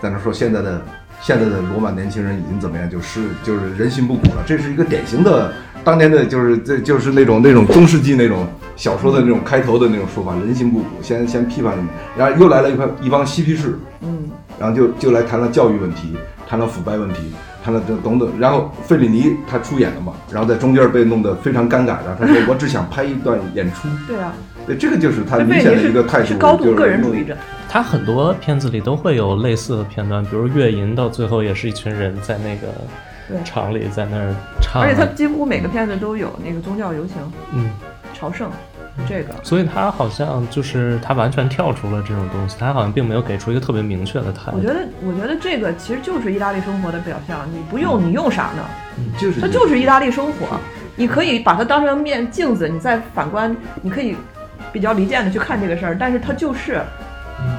[0.00, 0.82] 在那说现在的
[1.20, 5.52] 现在的罗马年轻人已经怎么样，就是就是人心不古了，这是一个典型的
[5.84, 17.32] 当年的就是这就是那种那种中世纪那种小说的那种开头的那种说法，人心不古，先先批判你们，然后又来了一帮一帮嬉皮士，嗯，然后就就来谈了教育问题，谈了腐败问题，
[17.64, 18.30] 谈了这等等。
[18.38, 21.96] 然后费里尼他出演了嘛，然后在中间被弄得非常尴尬。
[22.04, 23.88] 然后他说：“我只想拍一段演出。
[24.06, 24.34] 对啊，”
[24.66, 27.36] 对，这个就是他明显的一个态度，是高度就是个人主义者。
[27.70, 32.68] 他很多片子里都会有类似的片段，比如《月银》，到最后也是一群人在那个
[33.28, 37.16] 对场里在那儿唱，而且他几乎每个片子都有那个宗教游行、
[37.52, 37.70] 嗯，
[38.14, 38.50] 朝圣，
[39.08, 44.56] 这个所以他好像就是他完全跳出了这种东西，他好像并没有给出一个特别明确的态度。
[44.56, 47.40] 我觉得，我觉得这个其实就是意大利生活的表象。
[47.52, 48.64] 你不用，你用啥呢？
[49.18, 50.58] 就是它就是意大利生活。
[50.96, 54.16] 你可以把它当成面镜子，你再反观，你可以
[54.72, 55.96] 比较离间的去看这个事儿。
[55.96, 56.80] 但是它就是，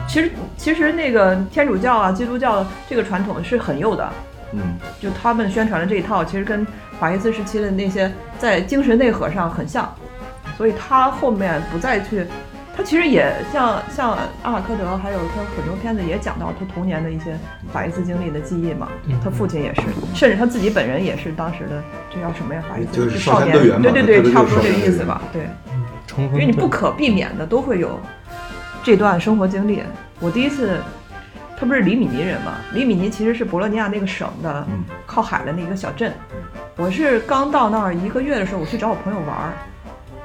[0.05, 4.11] 其实其实那个天主教啊、基督教这个传统是很幼的，
[4.53, 6.65] 嗯就他们宣传的这一套，其实跟
[6.99, 9.93] 法西斯时期的那些在精神内核上很像，
[10.57, 12.25] 所以他后面不再去，
[12.75, 17.37] 他其实也像像阿马科德，还有他很多片子也讲到他童年的一些
[17.71, 18.87] 法西斯经历的记忆嘛，
[19.23, 19.81] 他父亲也是，
[20.13, 22.63] 甚至他自己本人也是当时的这叫什么呀？
[22.69, 25.43] 法西斯就是少年对对对，差不多这个意思吧，对。
[26.17, 27.97] 因为你不可避免的都会有
[28.83, 29.83] 这段生活经历。
[30.19, 30.79] 我第一次，
[31.59, 32.53] 他不是里米尼人吗？
[32.73, 36.13] 里米尼其实是博洛尼亚那个省的嗯靠海的那个小镇。
[36.77, 39.51] 我是刚到那儿一个月的时候，我去找我朋友玩儿，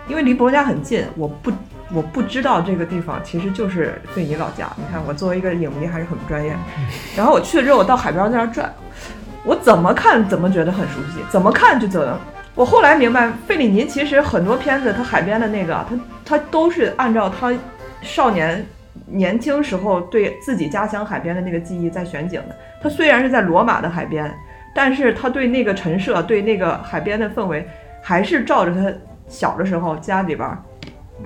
[0.06, 1.50] 因为离博洛尼亚很近，我不
[1.92, 4.70] 我不知道这个地方其实就是费尼老家。
[4.76, 6.56] 你看我作为一个影迷还是很不专业。
[7.16, 8.72] 然后我去了之后，我到海边在那儿转，
[9.42, 12.16] 我怎么看怎么觉得很熟悉，怎么看就怎么。
[12.54, 17.52] 我后来明白，费里尼其实很多片子，他海边的那个，他他都是按照他
[18.00, 18.64] 少年
[19.06, 22.56] 年轻时候对自己家乡海边的那个记忆在选景的。
[22.80, 24.32] 他虽然是在罗马的海边，
[24.74, 27.66] 但是他对那个陈设、对那个海边的氛围，
[28.02, 28.92] 还是照着他
[29.28, 30.48] 小的时候家里边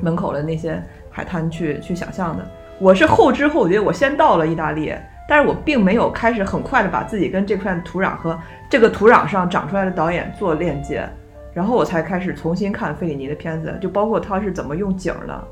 [0.00, 2.44] 门口的那些海滩去去想象的。
[2.78, 4.94] 我是后知后觉，我先到了意大利，
[5.28, 8.38] 但是我并没有开始很快的把自己跟这片土壤和
[8.70, 11.08] 这个土壤上长出来的导演做链接，
[11.52, 15.44] 然后我才开始重新看费里尼的片子，就包括他是怎么用景的。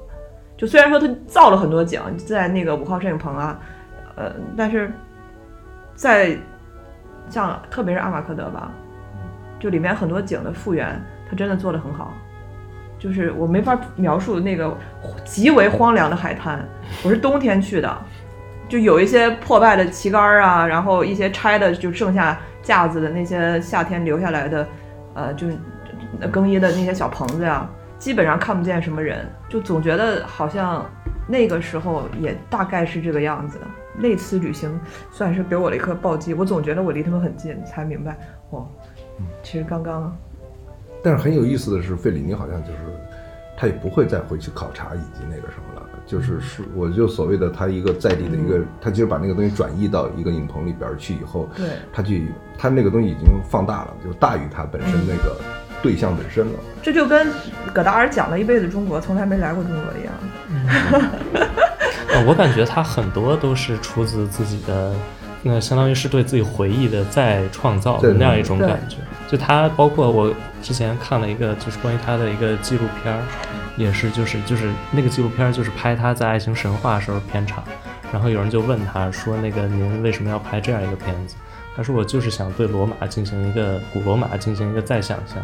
[0.56, 3.58] 就虽然说他造了很多景，在那个五号摄影棚啊，
[4.16, 4.90] 呃，但是
[5.94, 6.36] 在
[7.28, 8.70] 像特别是阿马克德吧，
[9.58, 12.14] 就里面很多景的复原，他真的做得很好。
[12.98, 14.74] 就是我没法描述那个
[15.22, 16.66] 极为荒凉的海滩，
[17.04, 17.98] 我是冬天去的，
[18.70, 24.66] 就有一些破败的旗杆啊，然后一些拆的就剩下架子的那些夏天留下来的，
[25.12, 25.58] 呃，就是
[26.32, 30.84] 更衣的那些小棚子呀，基本上看不见什么人，就总觉得好像
[31.26, 33.58] 那个时候也大概是这个样子。
[33.98, 34.78] 那次旅行
[35.10, 38.18] 算是给我了一颗暴击，我总觉得我离他们很近，才明白，
[38.50, 38.68] 哦，
[39.42, 40.14] 其实刚刚。
[41.02, 42.78] 但是很有意思的是，费里尼好像就是
[43.56, 52.28] 他也不会再回去考察以及那个什么了，就是是我就所谓的他一个在地的一个，他其实把那个东西转移到一个影棚里边去以后，对，他去
[52.58, 55.40] 他那个东西已经放大了，就大于他本身那个
[55.86, 56.58] 对象本身了。
[56.82, 57.28] 这就跟
[57.72, 60.12] 葛达尔讲了一辈子中国，从来没来过中国一样。
[62.12, 64.92] 呃，我感觉他很多都是出自自己的，
[65.42, 68.96] 那相当于是对自己回忆的再创造的那样一种感觉。
[69.28, 73.20] 就他，包括我之前看了一个，就是关于他的一个纪录片儿，
[73.76, 77.62] 也是就是就是那个纪录片儿就是拍他在《爱情神话》时候片场，
[78.12, 81.36] 然后有人就问他说：“那个您为什么要拍这样一个片子？”
[81.76, 85.36] 他说：“我就是想对罗马进行一个古罗马进行一个再想象，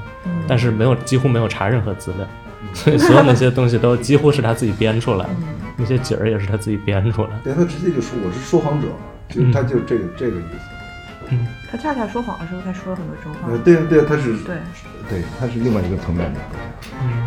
[0.49, 2.27] 但是没有几乎没有查任何资料，
[2.73, 5.35] 所以所有那些东西都几乎是他自己编出来的，
[5.77, 7.39] 那些景儿也是他自己编出来的。
[7.45, 8.89] 对他直接就说我是说谎者，
[9.29, 10.69] 就他就这个这个意思。
[11.29, 13.51] 嗯，他恰恰说谎的时候，他说了很多真话。
[13.51, 14.57] 呃，对对，他是对
[15.09, 16.41] 对，他是另外一个层面的。
[17.03, 17.22] 嗯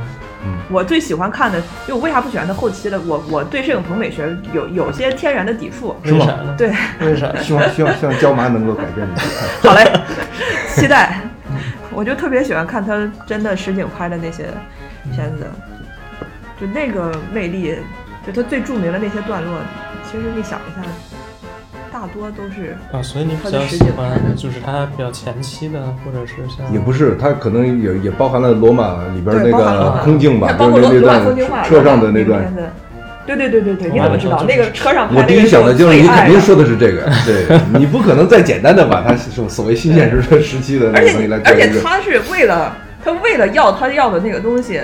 [0.70, 3.00] 我最喜欢看的，因为我为啥不喜欢他后期的？
[3.02, 5.96] 我我对摄影棚美学有有些天然的抵触。
[6.04, 6.56] 是吗为啥呢？
[6.58, 7.36] 对，为啥？
[7.42, 9.20] 希望希望希望椒麻能够改变你。
[9.68, 9.84] 好嘞，
[10.76, 11.20] 期待。
[11.92, 14.50] 我就特别喜欢看他真的实景拍的那些
[15.14, 15.48] 片子，
[16.60, 17.78] 就那个魅力，
[18.28, 19.54] 就他最著名的那些段落，
[20.04, 20.82] 其实你想一下，
[22.06, 32.54] 大多都是啊，所以你比较喜欢就是它比较前期的，或者是像也不是，它可能也也包含了罗马里边，那个空镜吧，包括罗就是那罗马风景画段车上的那段。
[33.26, 41.82] 对对对对对，你怎么知道那个车上拍我第一想的就是你肯定说的，是这个，对 你不可能再简单的把它所所谓新现实时期的那而且个东西来做而且而且。
[41.82, 44.80] 他是为了他为了要他要的那个东西，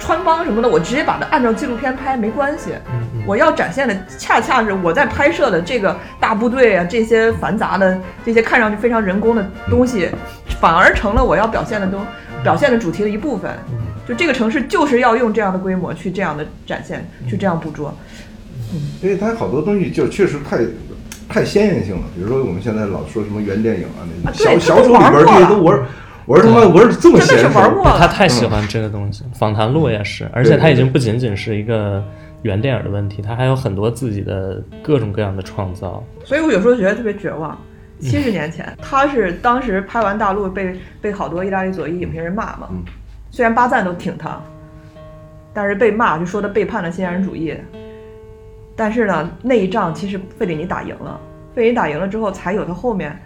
[0.00, 2.70] 穿帮什么的，我直接把它按照纪录片拍没关系。
[3.26, 10.08] 我要展现的恰恰是我在拍摄的这个大部队啊，这些繁杂的、这些看上去非常人工的东西，
[10.58, 12.04] 反而成了我要表现的东
[12.42, 13.50] 表现的主题的一部分。
[14.08, 17.94] 就这个城市就是要用这样的规模去这样的展现，去这样捕捉。
[18.72, 18.80] 嗯。
[19.02, 20.58] 因为它好多东西就确实太
[21.28, 25.82] 太鲜艳性了，比如说我们现在老说什么原电影啊，那啊小小丑里边这些都我是
[26.30, 27.98] 我是他妈我是这么真的是玩过了。
[27.98, 32.00] 他太喜欢这个东西，访谈录也是，而且他已经不仅仅是一个
[32.42, 36.04] 原电影的问题，他还有很多自己的各种各样的创造。
[36.24, 37.58] 所以我有时候觉得特别绝望。
[37.98, 42.84] 七十年前，他是当时拍完大陆被被好多意大利左翼影评人骂嘛，嗯。
[43.32, 44.40] 虽然巴赞都挺他，
[45.52, 47.56] 但是被骂就说他背叛了新安人主义。
[48.76, 51.20] 但是呢，那一仗其实费里尼打赢了，
[51.56, 53.20] 费里尼打赢了之后，才有他后面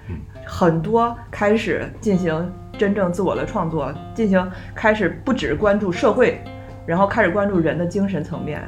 [0.47, 6.41] 很多开始进行真正自我的创作，进行开始不只关注社会，
[6.87, 8.63] 然后开始关注人的精神层面，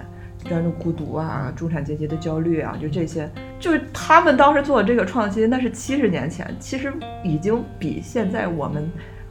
[0.48, 6.92] 关注孤独啊、中产阶级的焦虑啊，就这些，就是他们当时做的这个创新，那是七十年前，其实
[7.22, 8.90] 已经比现在我们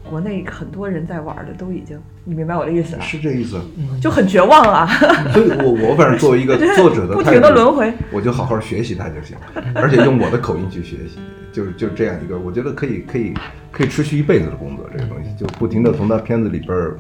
[0.10, 3.04] 国内很多人在玩的都已经，你明白我的意思吧？
[3.04, 3.60] 是这意思。
[4.02, 4.86] 就很绝望啊，
[5.34, 7.92] 所 以我我反正作为一个作者的不停的轮回。
[8.12, 9.36] 我就好好学习它就行，
[9.74, 11.20] 而且用我的口音去学习，
[11.52, 13.34] 就是就这样一个，我觉得可以可以
[13.72, 16.98] 可以持续一辈子的工作，这个东西就不停的从他片子里边儿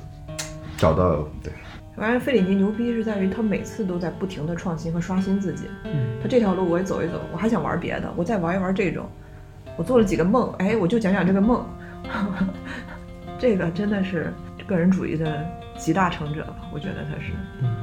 [0.78, 1.53] 找到对。
[1.95, 5.66] 反正费里尼牛逼是在于他每次都在不停的创新和刷新自己。
[5.86, 5.91] 嗯，
[6.22, 9.06] 他这条路我也走一走，我还想玩别的，我再玩一玩这种。
[9.78, 11.66] 我做了几个梦，哎，我就讲讲这个梦。
[13.40, 14.34] 这个真的是
[14.68, 15.46] 个人主义的
[15.78, 16.56] 集大成者吧？
[16.74, 17.32] 我觉得他是。
[17.62, 17.76] 嗯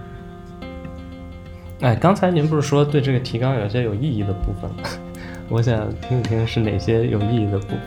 [1.81, 4.89] 哎，刚才您不是说对这个提纲有些有意义的部分吗？
[5.51, 7.79] 我想听一听是哪些有意义的部分。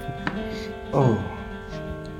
[0.91, 1.17] 哦，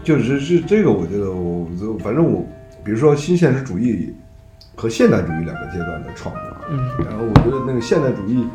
[0.01, 2.45] 就是是这个，我觉得我就反正我，
[2.83, 4.15] 比如说新现实主义
[4.73, 8.47] 和现代主义两个阶段的创作，嗯然后我觉得那个现代主义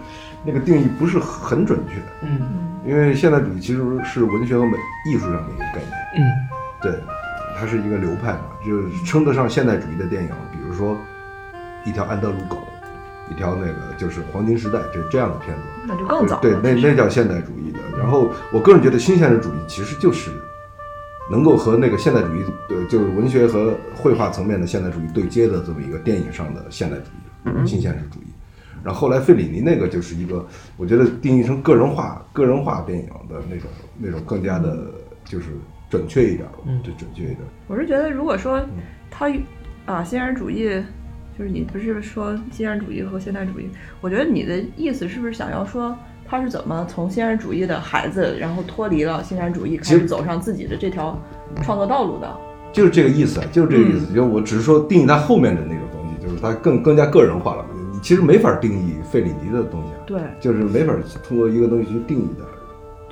[0.43, 2.41] 那个定义不是很准确，嗯
[2.86, 4.72] 因为现代主义其实是文学和美
[5.11, 5.82] 艺术上的一个概
[6.14, 6.49] 念，嗯
[6.82, 6.94] 对，
[7.58, 10.96] 它是一个流派嘛，就是称得上现代主义的电影，比如说
[11.84, 12.58] 一条安德鲁狗，
[13.30, 16.42] 一条那个就是黄金时代这这样的片子，那就更早了。
[16.42, 17.78] 对，那那叫现代主义的。
[17.98, 20.30] 然后我个人觉得新现实主义其实就是
[21.30, 27.04] 能够和那个现代主义，呃，就是文学和绘画层面的现代主义对接的这么一个电影上的现代主
[27.52, 28.24] 义，新现实主义。
[28.82, 30.42] 然后后来费里尼那个就是一个，
[30.78, 34.86] 我觉得定义成个人化、个人化电影的那种那种更加的，
[35.22, 35.48] 就是
[35.91, 37.38] 准确一点，嗯对，准确一点。
[37.66, 38.64] 我是觉得，如果说
[39.11, 39.28] 他
[39.84, 40.82] 啊，新现实主义，
[41.36, 43.68] 就是你不是说新现实主义和现代主义？
[44.01, 51.20] 我觉得你的意思是不是想要说他是怎么从新现实主义的孩子，然后脱离了新现实主义，开始走上自己的这条
[51.62, 52.32] 创作道路的？
[52.72, 54.14] 就是这个意思，啊，就是这个意思。
[54.14, 57.66] 就我只是说定义他后面的那个东西，就是他更更加个人化了。
[57.93, 60.95] 你其实没法定义费里尼的东西啊，对，就是没法
[61.26, 62.45] 通过一个东西去定义的。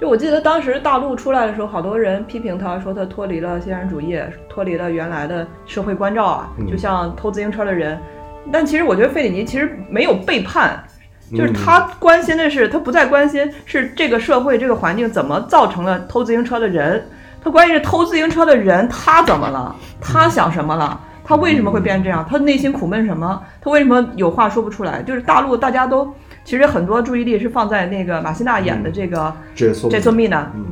[0.00, 4.16] 就我记得当时大陆出来的时候，好多人批评他说他脱离了现实主义，
[4.48, 7.98] 脱离了原来的社会关照啊，嗯就像偷自行车的人。
[8.52, 10.82] 但其实我觉得费里尼其实没有背叛，
[11.32, 17.04] 就是他关心的是他不再关心是这个社会这个环境怎么造成了偷自行车的人，
[17.42, 21.00] 他关心是偷自行车的人他怎么了，他想什么了。
[21.24, 22.24] 他为什么会变成这样？
[22.26, 23.42] 他内心苦闷什么？
[23.60, 25.02] 他为什么有话说不出来？
[25.02, 26.10] 就是大陆大家都
[26.48, 30.64] 其实很多注意力是放在那个马辛娜演的这个这说这座蜜呢，嗯。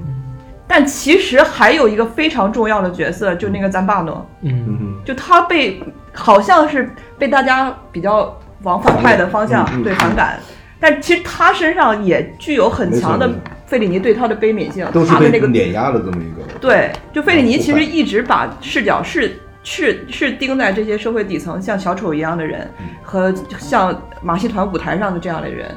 [0.67, 4.95] 但其实还有一个非常重要的角色，就那个赞巴诺，嗯。
[5.05, 5.79] 就他被
[6.15, 10.41] 好像是被大家比较往反派的方向对反感，
[10.81, 13.31] 但其实他身上也具有很强的
[13.67, 16.59] 费里尼对他的悲悯性，都是被他的那个碾压的这么一个。
[16.59, 19.39] 对，就费里尼其实一直把视角是
[19.69, 25.69] 是是盯在这些社会底层，像小丑一样的人嗯和像马戏团舞台上的这样的人，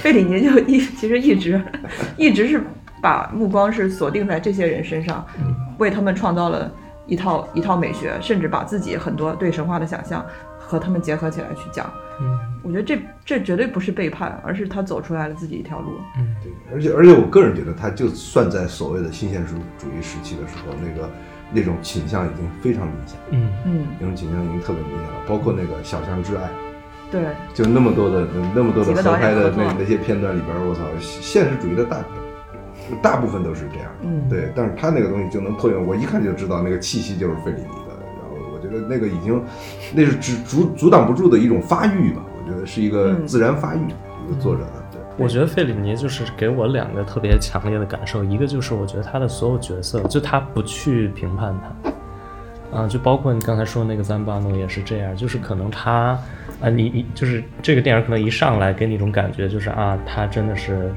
[0.00, 1.60] 费里尼就一 其实一直
[2.16, 2.62] 一直是
[3.02, 5.26] 把目光是锁定在这些人身上，
[5.78, 6.70] 为他们创造了
[7.08, 10.24] 一套一套美学，甚至把自己很多对神话的想象
[10.56, 11.92] 和他们结合起来去讲。
[12.20, 15.98] 嗯我觉得这这绝对不是背叛，而是他走出来了自己一条路。
[16.16, 21.10] 嗯对，而且而且我个人觉得，他就算在所谓的新现实主义时期的时候，那个
[21.54, 25.14] 那种倾向已经非常明显，嗯嗯，那种倾向已经特别明显了。
[25.26, 26.42] 包括那个《小巷之爱》，
[27.10, 27.22] 对，
[27.54, 32.04] 就那么多的那么多的合拍的那那些片段里边，我操，现实主义的大
[33.00, 33.90] 大部分都是这样。
[34.02, 37.94] 嗯，对，但是他那个东西就能破用，我一看就知道那个气息就是费里尼的。
[38.20, 39.40] 然后我觉得那个已经，
[39.94, 43.80] 那是阻阻阻挡不住的一种发育吧，我觉得是一个嗯自然发育，
[44.26, 44.83] 一个作者的。
[45.16, 51.54] 我觉得费里尼就是给我两个特别强烈的感受，一个就是我觉得他的所有角色，就他不去评判
[52.72, 56.18] 他，啊，就包括你刚才说那个赞巴诺也是这样，就是可能他，
[56.60, 60.92] 啊，你你就是这个电影可能一上来给你一种感觉，就是啊，他真的是，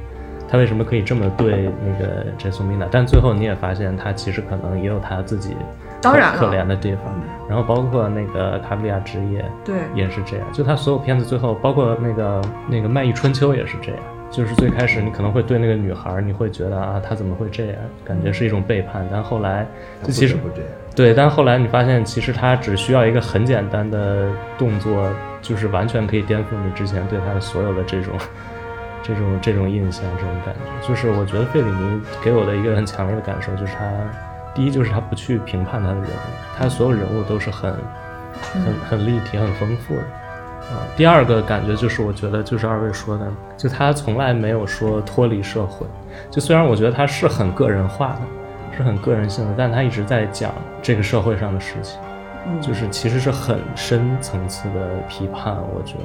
[0.49, 2.87] 他为什么可以这么对那个杰苏米娜？
[2.89, 5.55] 但最后你也发现他其实可能也有他自己
[6.01, 7.03] 当然了可怜的地方，
[7.49, 17.75] 然后包括那个卡布里亚之夜，对，也是这样，就他所有片子最后，包括那个那个《卖艺春秋》也是这样，就是最开始你可能会对那个女孩儿，你会觉得啊，她怎么会这样，
[18.05, 19.65] 感觉是一种背叛，但后来
[20.03, 20.71] 就其实不得不这样。
[20.95, 25.09] 对，但后来你发现其实她只需要一个很简单的动作，
[25.41, 28.13] 就是完全可以颠覆你之前对她的所有的这种。
[29.03, 33.85] 这种这种印象，这种感觉，就是我觉得费里尼给我的一个很强烈的感受，就是他
[34.57, 36.09] 第一就是他不去评判他的人物，
[36.57, 37.71] 他所有人物都是很
[38.41, 40.01] 很很立体、很丰富的。
[40.01, 45.85] 啊，第二个感觉就是，我觉得就是二位说的，就他从来没有说脱离社会。
[46.31, 50.51] 就虽然我觉得他是很个人化的，是很个人性的，但他一直在讲
[50.81, 51.99] 这个社会上的事情，
[52.47, 55.55] 嗯就是其实是很深层次的批判。
[55.55, 56.03] 我觉得，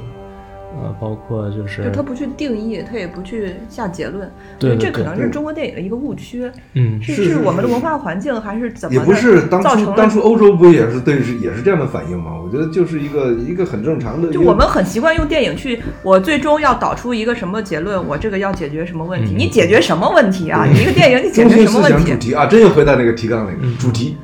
[0.81, 12.31] 呃，包括就是就他不去定义，他也不去下结论，对这可能是中国电影的一个误区，嗯是是是我们的文化环境还是怎么的也不是当初当初欧洲不也是对是也是这样的反应吗？
[12.43, 14.31] 我觉得就是一个一个很正常的。
[14.31, 19.33] 就我们很习惯用电影去，我最终要导出一个什么结论，我这个要解决什么问题？
[19.35, 20.65] 嗯你解决什么问题啊？
[20.65, 22.11] 你一个电影你解决 什么问题？
[22.11, 23.57] 主题啊，真又回到那个提纲里了。
[23.61, 24.17] 嗯主题，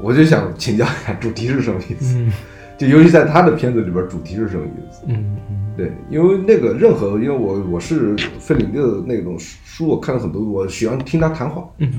[0.00, 2.16] 我就想请教一下，主题是什么意思？
[2.16, 2.32] 嗯
[2.78, 5.02] 就尤其在他的片子里边，主题是什么意思？
[5.06, 11.64] 嗯嗯对，因为那个任何，因为我我是费里尼的那种书，我看了很多，我喜欢听他谈话。
[11.78, 11.90] 嗯，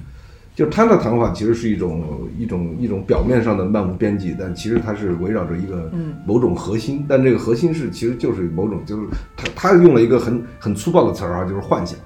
[0.55, 2.03] 就他的谈话其实是一种
[2.37, 11.97] 一种一种表面上的漫无边际，但其实它是围绕着一个嗯某种核心，但这个核心是其实就是某种就是他他用了一个很很粗暴的词儿啊，就是幻想。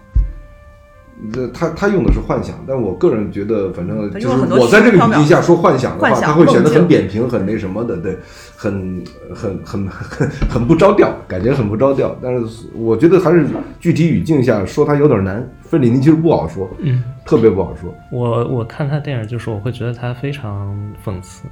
[1.34, 8.18] 这他他用的是幻想，但我个人觉得，反正就是我在这个语境下说幻想的话，他会显得很扁平、很那什么的，对，
[8.56, 9.04] 很
[9.34, 12.16] 很很很很不着调，感觉很不着调。
[12.22, 13.48] 但是我觉得还是
[13.80, 15.48] 具体语境下说他有点难。
[15.62, 17.94] 费里尼其实不好说，嗯，特别不好说。
[18.10, 21.44] 我我看他电影，就是我会觉得他非常讽刺，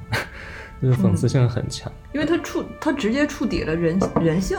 [0.82, 1.90] 就是讽刺性很强。
[2.12, 4.58] 因为它触它直接触底了人人性，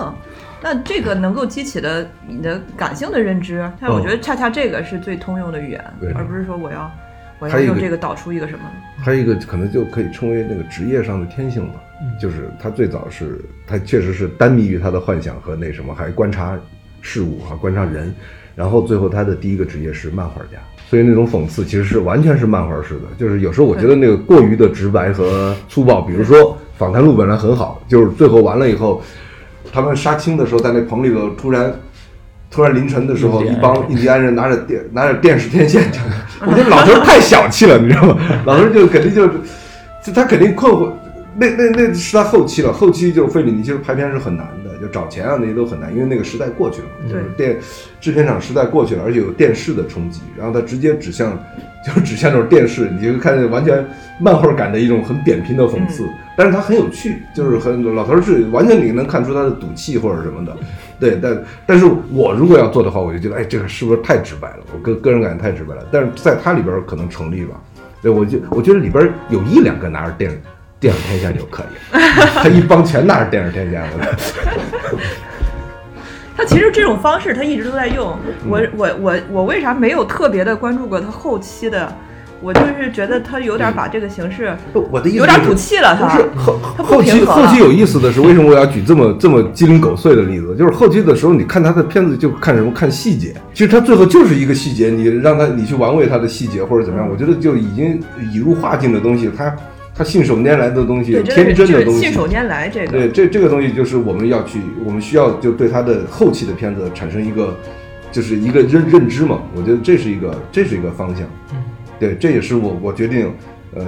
[0.62, 6.12] 那这个能够激起的你的感性的认知，但我觉得恰恰这个是最通用的语言，对。
[6.14, 6.92] 而不是说我要
[7.40, 8.62] 我要用这个导出一个什么。
[8.98, 12.18] 还有一个可能就可以称为那个职业上的天性吧，嗯。
[12.20, 16.58] 就是他最早是他确实是耽迷于他的幻想和那什么，还观察
[17.02, 18.14] 事物啊，观察人，
[18.56, 20.58] 然后最后他的第一个职业是漫画家，
[20.90, 29.02] 所以那种讽刺其实是完全是漫画式的，就是有时候我觉得那个过于的直白和粗暴，比如说访谈录本来很好，就是最后完了以后，
[29.72, 31.74] 他们杀青的时候在那棚里头突然。
[32.50, 35.84] 突然凌晨的时候，一帮印第安人拿着电 拿着电视天线，
[36.40, 38.18] 我觉得 老头太小气了，你知道吗？
[38.48, 39.32] 老头就肯定就是，
[40.06, 40.90] 就他肯定困惑。
[41.36, 47.58] 那那那是他后期了，后期就是费里尼其实拍片是很难的，就找钱啊那些都很难，因为那个时代过去了，就是电
[48.00, 51.38] 制片厂时代过去了，而且有电视的冲击，然后它直接指向，
[51.86, 53.86] 就指向这种电视，你就看见完全
[54.20, 60.56] 漫画感的一种很扁平的讽刺，但是它很有趣，就是很老头儿是完全你能看出他的赌气或者什么的，
[61.00, 64.60] 对，但但是我如果要做的话，我就觉得哎这个是不是太直白了？
[64.74, 67.60] 我个个人感觉太直白了，但是在它里边儿可能成立吧。
[68.00, 70.32] 对，我就我觉得里边儿有一两个拿着电
[70.80, 72.00] 电影天下就可以了，
[72.42, 73.90] 他一帮全拿着电影天下了。
[76.38, 78.16] 他其实这种方式他一直都在用。
[78.48, 81.92] 我我我我为啥没有特别的关注过他后期的？
[82.40, 90.56] 我就是觉得他有点把这个形式不我的意思有点赌气了，他不是后后期后期有意思的是，为什么我要举这么这么鸡零狗碎的例子？
[90.56, 98.00] 就是后期的时候，你看他的片子就看什么看细节，其实他最后就是一个细节，你让他你去玩味他的细节或者怎么样，我觉得就已经
[98.32, 99.52] 已入化境的东西，他
[99.98, 102.92] 他信手拈来的东西，天真的东西，信手拈来这个。
[102.92, 107.58] 对，这这个东西就是我们要去，我们需要就对他的后期的片子产生一个，
[108.12, 109.42] 就是一个认认知嘛。
[109.56, 111.26] 我觉得这是一个，这是一个方向。
[111.52, 111.64] 嗯，
[112.00, 113.34] 对，这也是我我决定，
[113.74, 113.84] 呃，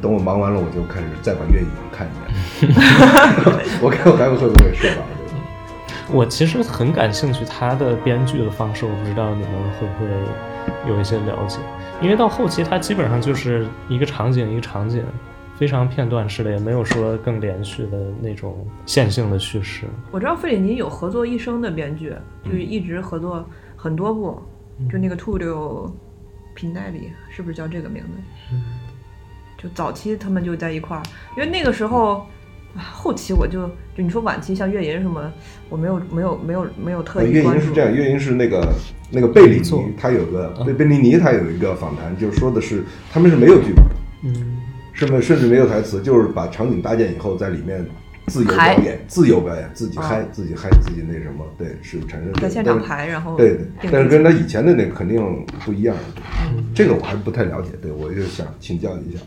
[0.00, 2.74] 等我忙完了，我就开始再把月影看一遍。
[3.82, 4.96] 我看我还会不会睡着？
[6.10, 10.10] 我其实很感兴趣他的编剧的方式，我不知道你们会不会
[10.88, 11.58] 有一些了解。
[12.00, 15.02] 因为到后期，他基本上就是一个场景一个场景，
[15.58, 19.86] 非常片段式的，也没有说更连续的那种线性的叙事。
[20.12, 22.12] 我知道费里尼有合作一生的编剧，
[22.44, 23.44] 就是一直合作
[23.76, 24.40] 很多部，
[24.90, 25.92] 就那个《兔六
[26.54, 26.98] 平代里》
[27.34, 28.54] 是不是叫这个名字？
[29.60, 31.02] 就早期他们就在一块儿，
[31.36, 32.18] 因为那个时候，
[32.76, 35.32] 啊后期我就就你说晚期像月银什么，
[35.68, 37.60] 我没有没有没有没有特意关注。
[37.60, 38.72] 银是这样，月银是那个
[39.10, 43.90] 那个贝里尼，他有个贝贝里尼，他有一个访谈，就是说的是他们是没有剧本的。
[44.22, 44.56] 嗯，
[44.98, 47.86] 甚至甚至没有台词，就是把场景搭建以后，在里面
[48.26, 55.96] 自由表演，自由表演，自己啊嗨，自己嗨，自己那什么，对，是产生在现场排，然后对对，但是跟他以前的那个肯定不一样，
[56.52, 59.22] 嗯这个我还不太了解，对我就想请教一下。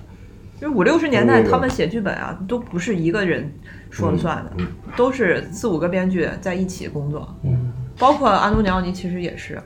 [0.60, 3.50] 就是五六十年代他们写剧本啊，都不是一个人
[3.90, 4.68] 说了算的，嗯
[4.98, 7.34] 都是四五个编剧在一起工作。
[7.44, 9.58] 嗯，包括安东尼奥尼其实也是，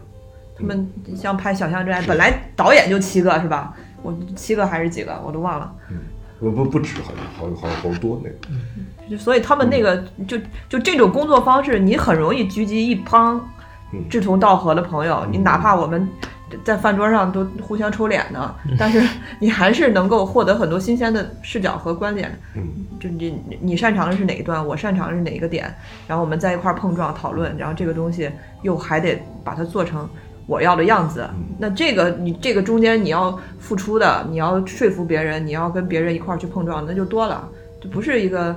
[0.56, 3.76] 他们像拍《小巷之爱》，本来导演就七个是吧？
[4.06, 5.74] 我七个还是几个我都忘了。
[5.89, 5.97] 嗯
[6.38, 8.36] 不不不止，好像好好好多那个，
[9.10, 10.38] 嗯所以他们那个就
[10.68, 13.38] 就这种工作方式，你很容易聚集一帮
[13.93, 15.26] 嗯志同道合的朋友。
[15.32, 16.06] 你哪怕我们
[16.66, 19.01] 在饭桌上都互相抽脸呢，但是
[19.39, 22.38] 你还是能够获得很多新鲜的视角和观点。
[22.53, 22.68] 嗯
[22.99, 25.74] 就你你擅长的是哪一段，我擅长的是哪一个点，
[26.06, 28.30] 然后我们在一块儿碰撞讨论，然后这个东西
[28.62, 30.08] 又还得把它做成
[30.48, 31.30] 我要的样子。
[31.58, 37.48] 那这个你这个中间你要付出的，你要说服别人，你要跟别人一块儿去碰撞，那就多了，
[37.82, 38.56] 就不是一个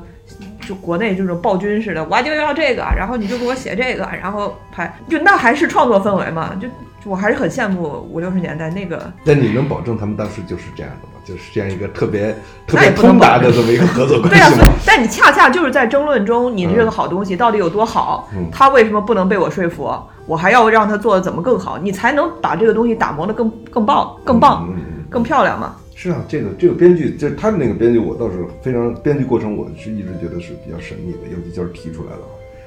[0.61, 6.69] 就国内这种暴君似的，我就要这个，然后你就给我写这个，然后拍，就那还是创作氛围嘛，就。
[7.01, 11.18] 就我还是很羡慕五六十年代那个，但你能保证他们当时就是这样的吗？
[11.29, 12.35] 就是这样一个特别
[12.67, 14.69] 特别通达的这么一个合作关系对啊，所以？
[14.87, 19.95] 但你恰恰就是在争论中，你的这个好东西到底有多好，嗯他为什么不能被我说服？
[20.27, 24.67] 我还要让他做的怎么更好，你才能把这个东西打磨的更更棒、更棒、
[25.11, 25.77] 更漂亮嘛？
[25.95, 32.21] 是啊，这个这个编剧，就是他的那个编剧，我倒是非常编剧过程，我是一直觉得是比较神秘的，尤其就是提出来了。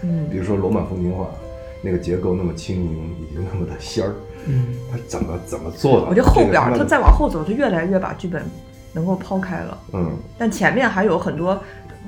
[0.03, 1.23] 嗯，比如说《罗马风情画》，
[1.81, 4.13] 那个结构那么轻盈，以及那么的仙儿，
[4.47, 6.07] 嗯，他怎么怎么做的？
[6.07, 8.43] 我觉得后边他这个他再往后走，他越来越把剧本
[8.93, 11.61] 能够抛开了，嗯，但前面还有很多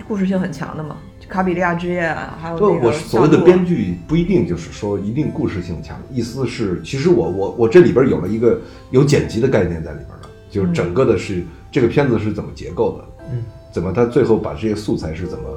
[0.07, 8.59] 故事性很强的嘛，就卡比利亚之夜啊，还有不，那个我所谓的编剧不一定就是说一定故事性强，意思是其实我我我这里边有了一个
[8.91, 15.49] 有剪辑的概念在里边的，就是整个的是、这个片子是怎么结构的，嗯，怎么他最后把这些素材是怎么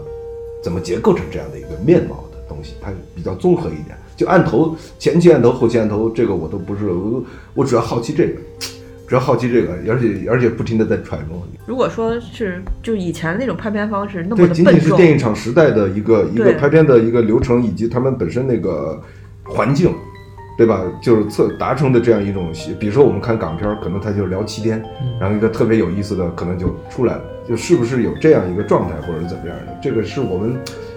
[0.63, 3.97] 怎么结构成这样的一个面貌的东西，它比较综合一点。
[4.17, 7.23] 就按头前期按头后期按头，这个我都不是，我
[7.55, 8.41] 我主要好奇这个。
[9.09, 11.41] 主要好奇这个，而且而且不停的在揣摩。
[11.65, 19.01] 如果说是就以前那种拍片方式那么对，的仅仅是，电影厂时代的一个一个拍片的一个流程，以及他们本身那个
[19.45, 19.95] 环境，
[20.59, 20.83] 对吧？
[21.01, 22.51] 就是测达成的这样一种，
[22.81, 24.83] 比如说我们看港片，可能他就聊七天，
[25.21, 29.79] 然后一个特别有意思的可能就出来了，就是不是有这样一个状态，或者是怎么样的？
[29.81, 30.57] 这个是我们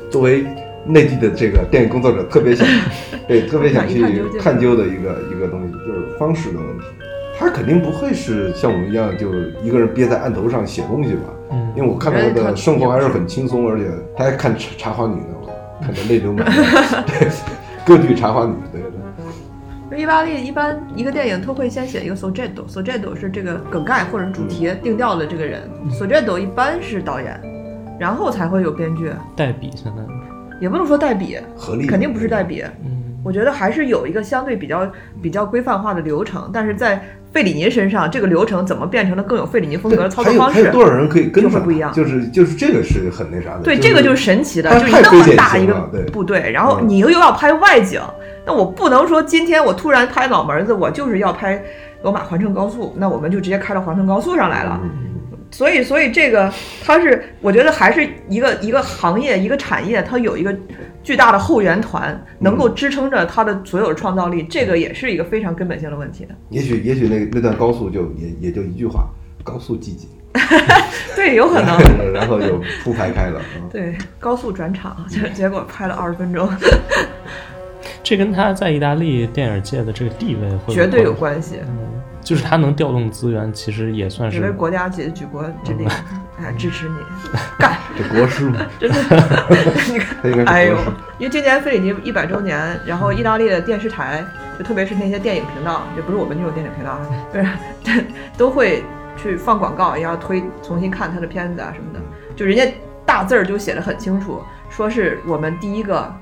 [0.10, 0.48] 作为
[0.86, 2.68] 内地的这个电影工作者特别想
[3.28, 4.02] 对特别想去
[4.40, 6.86] 探究的一个一个东西，就是方式的问题。
[7.38, 11.22] 他肯定不会是像我们一样，就一个人憋在案头上写东西吧？
[11.52, 13.86] 嗯因为我看到他的生活还是很轻松，而且
[14.18, 16.64] 他还看《茶茶花女》呢，我看得泪流满面。
[17.08, 17.30] 对，
[17.86, 20.00] 歌剧《茶花女》，对对对。
[20.00, 25.62] 意大利一般一个电影都会先写一个 soggetto，soggetto 是这个梗概或者主题定调的这个人
[25.92, 27.40] ，soggetto 一般是导演，
[28.00, 30.04] 然后才会有编剧，代笔现在，
[30.60, 31.38] 也不能说代笔，
[31.88, 32.64] 肯定不是代笔。
[32.84, 34.92] 嗯，我觉得还是有一个相对比较
[35.22, 37.02] 比较规范化的流程，但是在
[37.32, 40.56] 费里尼身上，这个流程怎么变成了更有费里尼风格的操作方式？
[40.56, 41.52] 还有多少人可以跟上？
[41.52, 43.62] 就会不一样就是就是这个是很那啥的。
[43.64, 45.76] 对，就这个就是神奇的，它就那么大一个
[46.12, 48.02] 部队，然后嗯你又要拍外景，
[48.46, 51.62] 那我不能说今天我突然拍脑门子，我就是要拍
[52.02, 54.80] 罗马环城高速，那我们就直接开到环城高速上来了。
[54.84, 54.90] 嗯
[55.52, 56.52] 所以，所以这个
[56.84, 60.56] 它是，我觉得还是一个一个行业一个产业，它有一个
[61.04, 66.28] 巨大的后援团，能够支撑着它的所有的创造力，这个也是一个非常根本性的问题。
[66.50, 69.08] 也许也许那那段高速就也也就一句话，
[69.44, 70.08] 高速寂静，
[71.16, 71.78] 对，有可能。
[72.14, 73.42] 然后就铺排开了。
[73.56, 76.50] 嗯对，高速转场，结结果拍了二十分钟，
[78.04, 81.56] 这跟他在意大利电影界的这个地位会绝对有关关系。
[81.62, 85.88] 嗯，就是他能调动资源，其实也算也为是国家举举国之力，
[86.40, 86.96] 哎，支持你，
[87.58, 87.76] 干！
[87.98, 88.98] 这国师嘛，真的，
[89.90, 90.78] 你看，哎呦
[91.18, 94.24] 因为今年费里尼一百周年，然后意大利的电视台，
[94.60, 98.06] 就特别是那些电影频道，也不是我们这种电影频道啊，就是
[98.38, 98.84] 都会
[99.18, 102.00] 去放广告，也要推重新看他的片子啊什么的。
[102.36, 102.64] 就人家
[103.08, 106.14] 大字儿就写的很清楚，说是我们第一个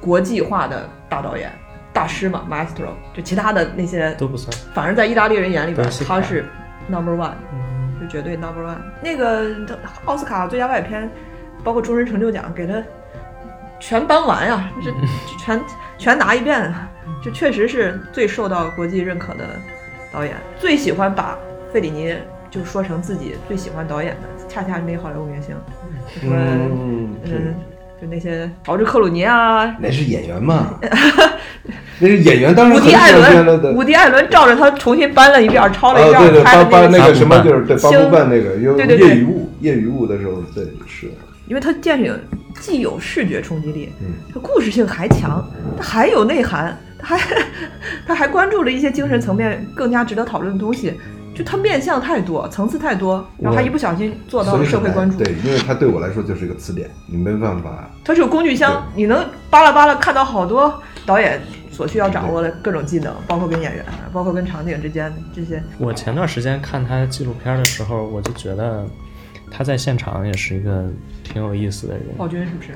[0.00, 1.52] 国际化的大导演。
[1.92, 4.56] 大师嘛，maestro，就其他的那些都不算。
[4.74, 6.44] 反正在意大利人眼里边是，他是
[6.88, 7.72] number one，嗯。
[8.00, 8.78] 就绝对 number one。
[9.00, 9.54] 那个
[10.06, 11.08] 奥斯卡最佳外语片，
[11.62, 12.82] 包括终身成就奖，给他
[13.78, 15.60] 全颁完呀、这这全
[15.98, 16.90] 全拿一遍啊，
[17.22, 19.44] 这确实是最受到国际认可的
[20.12, 20.34] 导演。
[20.58, 21.38] 最喜欢把
[21.72, 22.12] 费里尼
[22.50, 25.54] 就说成自己最喜欢导演的，恰恰是那些好莱坞明星，
[26.20, 27.54] 就说嗯，嗯，
[28.00, 30.74] 就那些乔治克鲁尼啊，那是演员嘛，
[32.02, 33.76] 那是演员，当然很伍迪·艾伦，。
[33.76, 41.08] 伍迪·艾伦照着他重新搬了一遍，抄了一啊，遍，对对，拍的个八八那个什么就是对八星部半那个有对对对业余物业余物的时候，对是，
[41.46, 42.18] 因为它电影
[42.60, 45.48] 既有视觉冲击力，嗯，它故事性还强，
[45.78, 47.36] 它还有内涵，它还
[48.04, 50.94] 它还关注了一些精神层面更加值得讨论的东西。
[51.34, 55.16] 就它面向太多，层次太多，然后他一不小心做到了社会关注。
[55.16, 57.88] 对，因为它对我来说就是一个词典，你没办法。
[58.04, 61.40] 它是有工具箱，你能扒拉扒拉看到好多导演
[61.82, 65.60] 所需要掌握的各种技能，包括跟演员，包括跟场景之间这些。
[65.78, 68.86] 我前段时间看他纪录片的时候，我就觉得
[69.50, 70.88] 他在现场也是一个
[71.24, 72.70] 挺有意思的人，暴君是不是？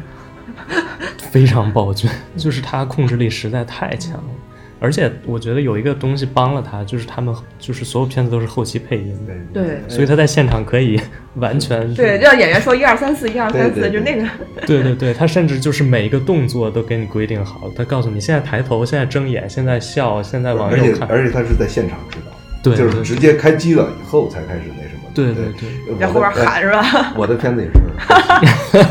[1.30, 4.28] 非常暴君，就是他控制力实在太强了。
[4.78, 11.00] 而且我觉得有一个东西帮了他，就是他们就是所有片子都是后期配音的，对所以他在现场可以
[11.36, 14.26] 完全对，让演员说一二三四，一二三四，就那个。
[14.66, 21.08] 对对对， 他甚至就是每一个动作都给你规定好，他告诉你现在抬头，现在睁眼，现在笑，现在往而且右看。
[21.08, 25.10] 而且他是在现场指导，对对就是直接开机了以后才开始那什么。
[25.14, 26.80] 对对对对在后边喊是吧？
[26.82, 28.86] 哎我的片子也是，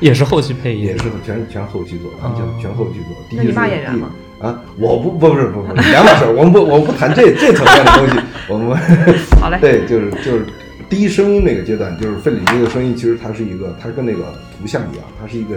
[0.00, 3.16] 也是后期配音，也是全全后期做，完全哦全后期做。
[3.30, 4.10] 第一那你是骂演员吗？
[4.40, 8.76] 啊，我不不不是不不是两码事儿，我们不我们不谈这这层面的东西，我们
[9.40, 9.58] 好嘞。
[9.60, 10.44] 对就是就是
[10.88, 15.56] 第一声音那个阶段，就是费里尼的声音，其实它是一个，它跟那个图像一样，它是一个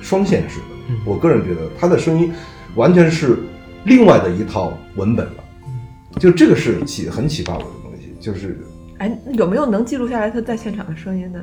[0.00, 0.64] 双线式的。
[0.88, 2.30] 嗯我个人觉得他的声音
[2.74, 3.38] 完全是
[3.84, 5.44] 另外的一套文本了，
[6.18, 8.58] 就这个是启很启发我的东西，就是
[8.98, 11.40] 哎，有没有能记录下来他在现场的声音的？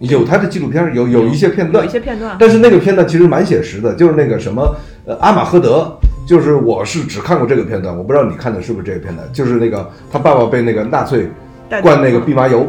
[0.00, 2.36] 有他的纪录片，有有一些片段，有一些片段。
[2.38, 4.74] 但是那个片段其实蛮写实的，就是那个什么，
[5.06, 5.90] 呃，阿马赫德，
[6.26, 11.28] 就是我是只看过这个片段，我不知道你看的是不是这个片段，就是那个他爸爸被那个纳粹
[11.82, 12.66] 灌那个蓖麻油，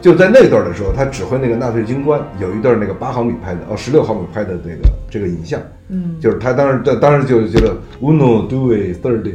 [0.00, 9.34] 就在那段的时候，他指挥那个纳粹军官，有一段那个八毫米拍的，哦，十六毫米拍的这个这个影像，嗯，就是他当时当当时就觉得 uno due thirty，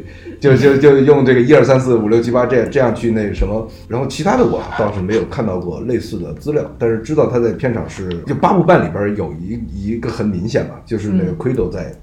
[0.52, 11.94] 就就就用这个一二三四五六七八这样这样去那什么，然后其他的我倒是没有看到过类似的资料，但是知道他在片场是就八部半里边有一一个很明显嘛，就是那个嗯 Quido 在。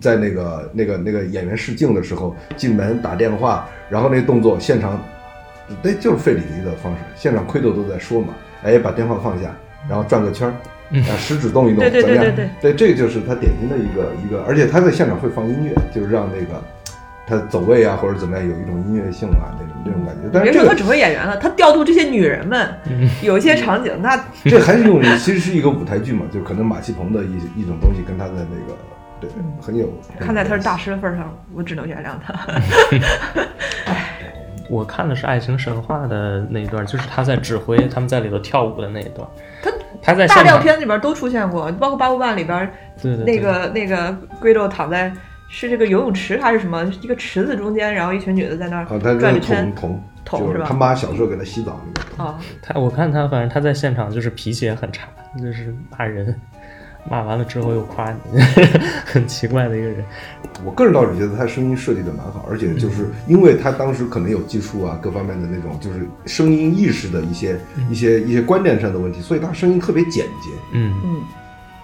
[0.00, 4.96] 在那个那个那个演员试镜的时候，进门打电话，然后那动作现场
[5.82, 7.00] 那就是费里尼的方式。
[7.16, 8.28] 现场奎斗都在说嘛，
[8.62, 9.52] 哎，把电话放下，
[9.88, 10.54] 然后转个圈儿，
[11.10, 12.24] 啊，食指动一动，对对怎么样？
[12.24, 16.62] 对对对，这个就是他典型的一个一个，而且他在现场会放音乐，就是让那个
[17.30, 20.22] 他走位啊或者怎么样有一种音乐性啊那种那种感觉。
[20.32, 22.68] 但是这个别说他指挥演员了，他调度这些女人们，
[23.22, 28.76] 有一些场景，那 这还是用其实是一个舞台剧嘛，就可能马戏棚的一一种东西跟他的那个
[29.20, 29.88] 对很有。
[30.18, 32.34] 看在他是大师的份儿上，我只能原谅他。
[34.68, 39.26] 我看的是《爱情神话》的那一段，就是他在指挥他们在里头跳舞的那一段。
[39.60, 39.70] 他
[40.00, 42.70] 他在现场，料片里边都出现过，包括《八部半》里边
[43.02, 45.12] 对对对那个那个龟豆躺在
[45.52, 48.86] 是这个游泳池还是什么一个池子中间，然后一群女的在那儿
[49.18, 50.00] 转着圈桶。
[50.24, 50.74] 桶桶吧就是他？
[50.74, 52.24] 妈小时候给他洗澡那个桶。
[52.24, 56.32] 啊，他我看他，反正他在现场就是脾气也很差，就是骂人，
[57.10, 58.40] 骂完了之后又夸你，
[59.04, 60.04] 很奇怪的一个人。
[60.62, 67.58] 我个人倒是觉得他声音设计的蛮好，而且就是因为他当时可能有技术啊各方面的那种就是声音意识的一些
[67.90, 70.50] 一些一些观念上的问题，所以他声音特别简洁。
[70.74, 71.22] 嗯，嗯，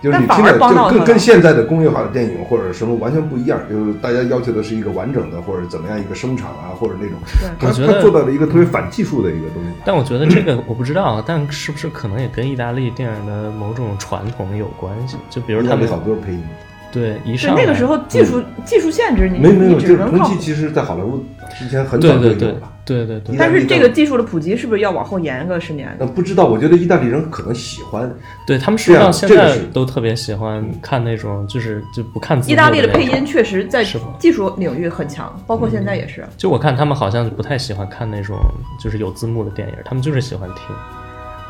[0.03, 7.19] 就是你听着就跟跟现在的工业化的电影或者什么完全不一样，就是大家要求的是一个完整的或者怎么样一个声场啊，或者那种，
[7.59, 9.71] 他我觉得他做到了一个特别反技术的一个东西。
[9.85, 15.17] 但我觉得这个我不知道，啊但是不是可能也跟意大利电影的某种传统有关系？
[15.31, 16.45] 就比如他们意大利好多配音，
[16.93, 21.23] 对一对上来那个时候技术技术限制，你没没有，你就是同期其实在好莱坞
[21.59, 22.73] 之前很早就有对对对了。
[22.87, 25.95] 对对对但是这个技术的普及是不是要往后延个十年？
[25.99, 28.09] 那不知道，我觉得意大利人可能喜欢，
[28.47, 33.85] 对他们是不是这样到现在都特别喜欢看那种就是就不看字幕意大利的配音确实在
[34.21, 36.25] 技术领域很强，包括现在也是。
[36.37, 38.39] 就我看他们好像不太喜欢看那种
[38.79, 40.65] 就是有字幕的电影，他们就是喜欢听。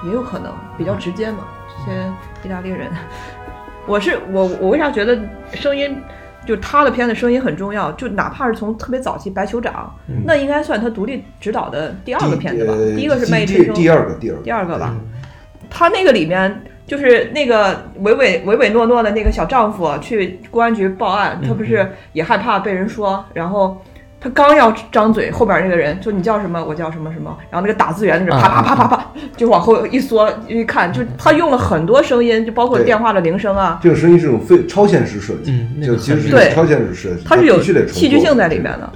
[0.06, 1.38] 也有可能比较直接嘛，
[1.84, 1.98] 这些
[2.44, 2.90] 意大利人。
[3.86, 5.18] 我是我我为啥觉得
[5.54, 5.96] 声音
[6.44, 7.90] 就他的片子声音很重要？
[7.92, 9.92] 就哪怕是从特别早期《白酋长》
[10.24, 12.72] 那应该算他独立执导的第二个片子吧？
[12.72, 14.94] 呃第一个是《卖艺第之声》，第二个第二个第二个吧。
[15.68, 23.82] 他那个里面就是那个唯唯唯唯诺诺的那个小丈夫去公安局报案，他不是也害怕被人说，然后
[24.26, 26.64] 他刚要张嘴，后边那个人就你叫什么？
[26.64, 38.92] 我叫什么什么，然后那个打字员那个啪啪啪啪啪就往后一缩一看，就他用了很多声音，就包括电话的铃声啊，这个声音是种非超现实设计，嗯那个就其实是对超现实设计，它是有戏剧性在里面的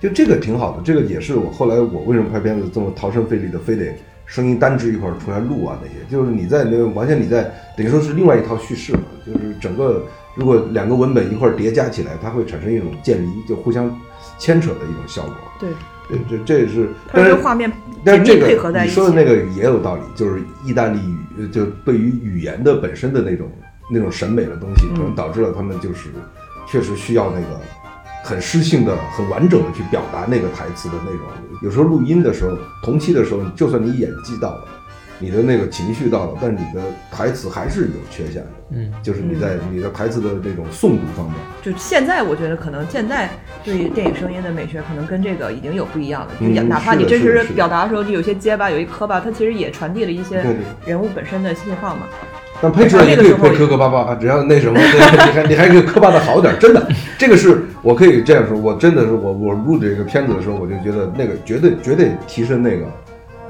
[0.00, 13.90] 就这个挺好的，这个也是我后来我为什么拍片子这么逃生费力的，非得声音单支一块儿出来录啊那些，就是你在那个完全你在等于说是另外一套叙事嘛，就是整个如果两个文本一块儿叠加起来，它会产生一种渐离，就互相
[14.38, 15.34] 牵扯的一种效果。
[15.60, 15.70] 对，
[16.08, 17.70] 对，这这也是，但是画面
[18.04, 18.46] 但是这个。
[18.82, 23.50] 你说的那个也有道理，就是意大利语，呃就对于语言的本身的那种
[23.90, 26.08] 那种审美的东西，可能导致了他们就是
[26.66, 27.60] 确实需要那个
[28.24, 31.20] 很诗性的、很完整的去表达那个台词的内容。
[31.60, 34.64] 有时候录音的时候，同期的时候，就算你演技到了，
[35.18, 38.48] 你的那个情绪到了，但是你的台词还是有缺陷的。
[38.74, 43.28] 嗯，就是你在你的台词的这种诵读方面，就现在，我觉得可能现在
[43.62, 46.28] 对于电影声音的美学，可能跟这个已经有不一样了。
[46.40, 50.42] 就嗯哪怕你真实表达的时候，就有些结巴，有一磕巴，它其实也传递了一些
[50.86, 52.02] 人物本身的信号嘛。
[52.62, 56.88] 但配出来也可以配磕磕巴巴啊，只要那什么， 对 你还你还可以磕巴的好点儿，真的，
[57.18, 62.86] 这个是我可以这样说，我真的是我我录这个片子的时候，我就觉得那个绝对绝对提升那个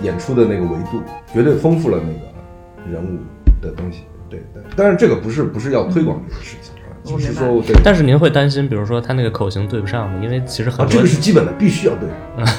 [0.03, 3.19] 演出的那个维度，绝对丰富了那个人物
[3.61, 4.01] 的东西。
[4.29, 10.19] 对对，但是这个不是不是要推广这个事情啊，我明白只是说对但是您会担心，比如说他那个口型对不上吗？
[10.23, 12.09] 因为其实很啊，这个是基本的，必须要对
[12.45, 12.57] 上，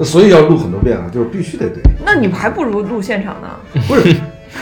[0.04, 1.82] 所以要录很多遍啊，就是必须得对。
[2.04, 3.48] 那你还不如录现场呢。
[3.86, 4.16] 不是，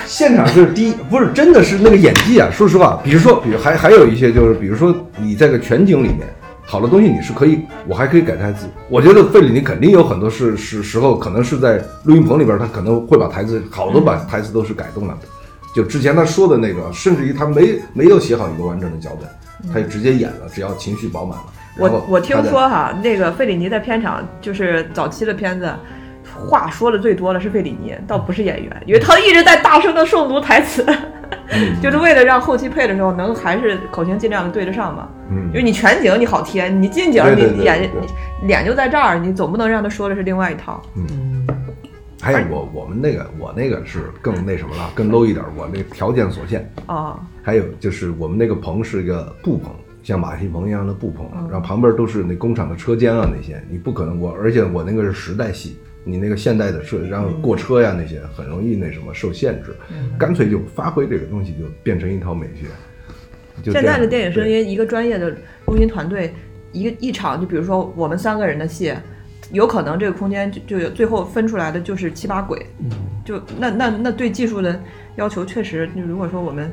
[0.04, 2.50] 现场就是第一，不是真的是那个演技啊。
[2.50, 6.26] 说实话，比如说，比如还还有一些就是，比如说你在个全景里面，
[6.68, 8.66] 好的东西你是可以，我还可以改台词。
[8.90, 15.28] 我觉得费里尼肯定有很多是是时候，可能是在录音棚里边，他可能会把台词好多把台词都是改动了的。
[15.74, 21.44] 就之前他说的那个，甚至于他没没有写好一个完整的脚本，他就直接演了，只要情绪饱满了。
[21.78, 25.70] 我我听说哈，那个费里尼在片场就是早期的片子，
[26.36, 30.84] 话说的最多的是费里尼，倒不是演员，因为他一直在大声的诵读台词，
[31.50, 31.74] 嗯。
[31.82, 35.08] 就是为了让后期配的时候能还是口型尽量的对得上嘛。
[35.30, 35.48] 嗯。
[35.48, 37.90] 因为你全景你好贴，你近景你眼
[38.42, 40.80] 脸就在这儿，你总不能让他说的是另外一套。
[40.94, 41.46] 嗯。
[42.20, 46.68] 还有我我们那个我那个是更那什么了，更 low 一点，我那条件所限。
[46.86, 49.70] 啊，还有就是我们那个棚是一个布棚，
[50.02, 55.78] 像马戏棚一样的布棚，然后旁边都是那工厂的车间啊那些，你不可能我，而且我那个是时代戏，
[56.08, 59.74] 你那个现代的车，然后过车呀那些很容易那什么受限制，
[60.16, 62.68] 干脆就发挥这个东西就变成一套美学。
[63.64, 65.34] 现在的电影声对音，一个专业的
[65.66, 66.32] 录音团队，
[66.70, 68.94] 一个一场，就比如说我们三个人的戏，
[69.50, 72.90] 有可能这个空间就就有最后分出来的就是七八轨，嗯，
[73.24, 74.80] 就那那那对技术的
[75.16, 76.70] 要求确实，就如果说我们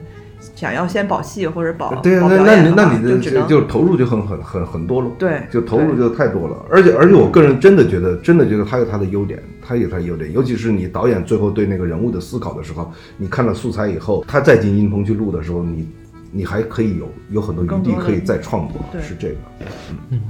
[0.55, 5.09] 想要先保戏或者保对啊，那那你那你的就就投入就很很很很多了。
[5.17, 15.87] 对就投入就太多了，而且而且我个人真的觉得，真的觉得他有他的优点，他有他的优点，尤其是你导演最后对那个人物的思考的时候，你看了素材以后，他再进音棚去录的时候，你
[16.31, 19.35] 你还可以有有很多余地可以再创作，是这个。
[20.09, 20.21] 嗯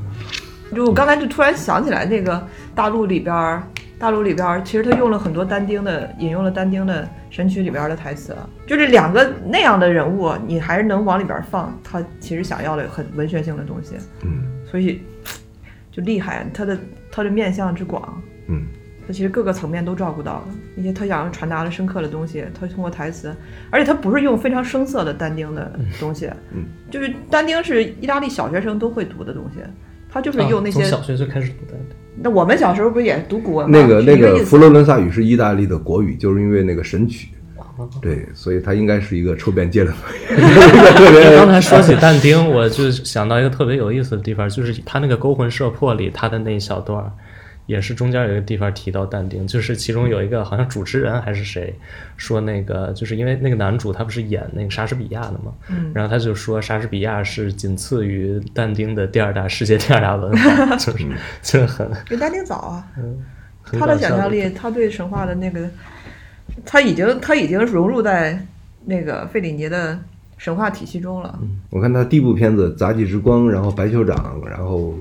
[0.75, 2.43] 就我刚才就突然想起来，那个
[2.73, 3.61] 大陆里边儿，
[4.03, 8.35] 大陆里边儿其实他用了很多但丁的，引用了但丁的《神曲》里边儿的台词，
[8.67, 13.95] 就这两个那样的人物，你还是能往里边放他其实想要的很文学性的东西，
[14.25, 14.43] 嗯。
[14.69, 15.01] 所以
[15.89, 16.77] 就厉害，他的
[17.09, 18.63] 他的面向之广，嗯，
[19.07, 23.33] 他其实各个层面都照顾到了一些他想要传达的深刻的东西，他通过台词，
[23.69, 29.59] 而且他不是用非常生涩的但丁的东西，嗯就是但丁是意大利小学生都会读的东西，
[30.09, 31.79] 他就是啊用那些从小学就开始读的，
[32.15, 33.77] 那我们小时候不是也读古文吗？
[33.77, 37.29] 那个那个佛罗伦萨语是意大利的国语，就是因为那个神曲，
[37.75, 37.89] 哦。
[38.01, 39.91] 对，所以它应该是一个抽边界的
[41.37, 47.11] 刚才说起但丁，我就想到一个特别有意思的地方，就是他那个《勾魂摄魄》里他的那一小段儿，
[47.65, 51.73] 也是中间有一个地方提到但丁，就是其中有一个好像主持人还是谁
[52.17, 55.91] 说那个，就是因为那个男主他不是演那个莎士比亚的嘛，嗯。
[55.93, 61.05] 然后他就说莎士比亚是仅次于但丁的第二大世界第二大文化， 就是
[61.41, 63.17] 就是很比但丁早啊，嗯
[63.65, 65.69] 他的想象力，他对神话的那个，
[66.65, 68.37] 他已经他已经融入在
[68.85, 69.97] 那个费里尼的
[70.37, 71.39] 神话体系中了。
[71.69, 74.93] 我看他第一部片子《杂技之光》，然后《白酋长》，然后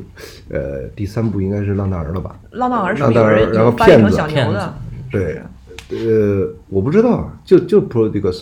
[0.48, 2.38] 呃第三部应该是《浪大儿》了吧？
[2.50, 4.74] 浪荡儿是浪荡儿然后骗子小牛的，
[5.10, 5.42] 对，
[5.90, 8.32] 呃，我不知道，就就 Prodigal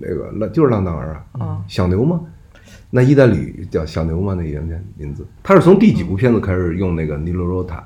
[0.00, 2.20] 那个浪就是浪荡儿啊，嗯小牛吗？
[2.90, 4.34] 那意大利叫小牛吗？
[4.34, 7.84] 那个名名字，他是从第几部片子开始用那个尼罗罗塔？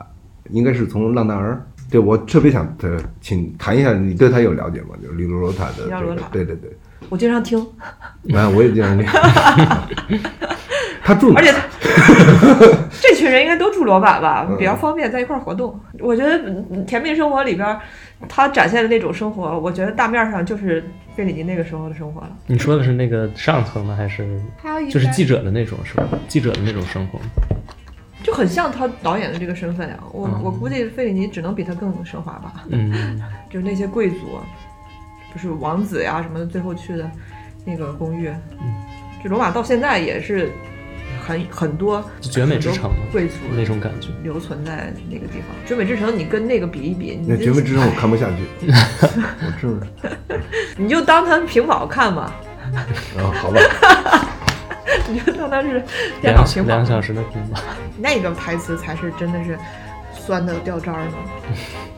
[0.50, 1.64] 应该是从浪荡儿。
[1.90, 4.88] 对，我特别想呃，请谈一下，你对他有了解吗？
[5.02, 6.70] 就是尼罗罗塔的这个尼罗罗塔，对对对，
[7.08, 7.58] 我经常听，
[8.34, 9.06] 啊，我也经常听。
[11.04, 11.32] 他住？
[11.34, 11.52] 而且
[13.00, 15.78] 这群人应该都住罗马吧，嗯比较方便在一块儿活动。
[15.98, 17.80] 我觉得嗯《甜蜜生活》里边儿，
[18.28, 20.82] 他展现的那种生活，我觉得大面上就是
[21.16, 22.30] 费里尼那个时候的生活了。
[22.46, 24.40] 你说的是那个上层的还是
[24.90, 26.04] 就是记者的那种是吧？
[26.28, 27.18] 记者的那种生活。
[28.22, 29.98] 就很像他导演的这个身份呀。
[30.12, 32.62] 我、嗯我估计费里尼只能比他更奢华吧。
[32.68, 34.38] 嗯， 就是那些贵族，
[35.32, 37.10] 不是王子呀什么的，最后去的
[37.64, 38.28] 那个公寓。
[38.28, 38.74] 嗯，
[39.22, 40.50] 就罗马到现在也是
[41.24, 44.08] 很很多绝美之城嘛贵族那种感觉。
[44.22, 45.48] 留存在那个地方。
[45.66, 48.26] 绝美之城，你跟那个比一比，那绝美之城 我看不下
[48.60, 50.16] 去， 我真是
[50.76, 52.34] 你就当它屏保看吧，
[53.16, 53.60] 啊， 好吧，
[55.08, 55.82] 你就当它是
[56.20, 56.86] 电脑两屏保两个。
[56.86, 57.60] 小时的屏保，
[57.98, 59.56] 那个台词才是真的是
[60.24, 61.14] 酸的掉渣儿呢。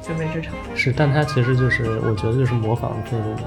[0.02, 3.42] 绝美之城，是，但它其实就是我觉得就是模仿费里尼。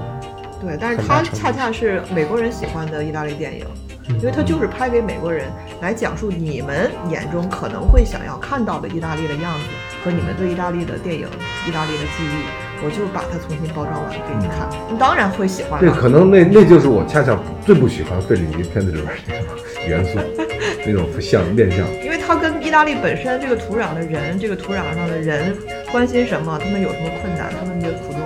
[0.60, 3.64] 对，但是它恰恰是美国人喜欢的意大利电影。
[4.08, 5.44] 因为它就是拍给美国人
[5.82, 9.66] 来讲述你们眼中可能会想要看到的意大利的样子
[10.02, 11.26] 和你们对意大利的电影、
[11.66, 15.90] 意大利的记忆，我就把它重新包装完给你看，你当然会喜欢对。
[15.90, 19.46] 可能那那就是我恰恰最不喜欢费里尼片子里边那种
[19.86, 20.18] 元素，
[20.86, 21.86] 那种像面相。
[22.02, 22.37] 因为它跟
[22.68, 25.56] 意大利本身这个土壤的人，这个土壤上的人
[25.90, 28.20] 关心什么，他们有什么困难，他们的苦衷，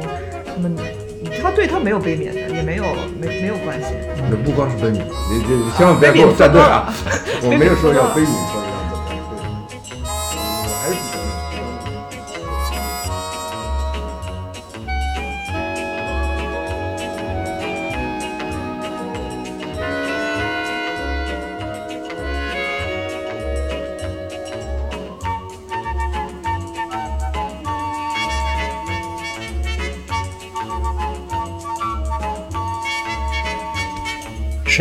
[0.45, 0.75] 他们
[1.41, 2.85] 他对他没有悲悯的，也没有
[3.21, 3.91] 没没有关心。
[4.29, 4.95] 那不光是悲悯，
[5.31, 6.93] 你你你千万不要给我站队啊！
[7.45, 8.35] 我没有说要悲悯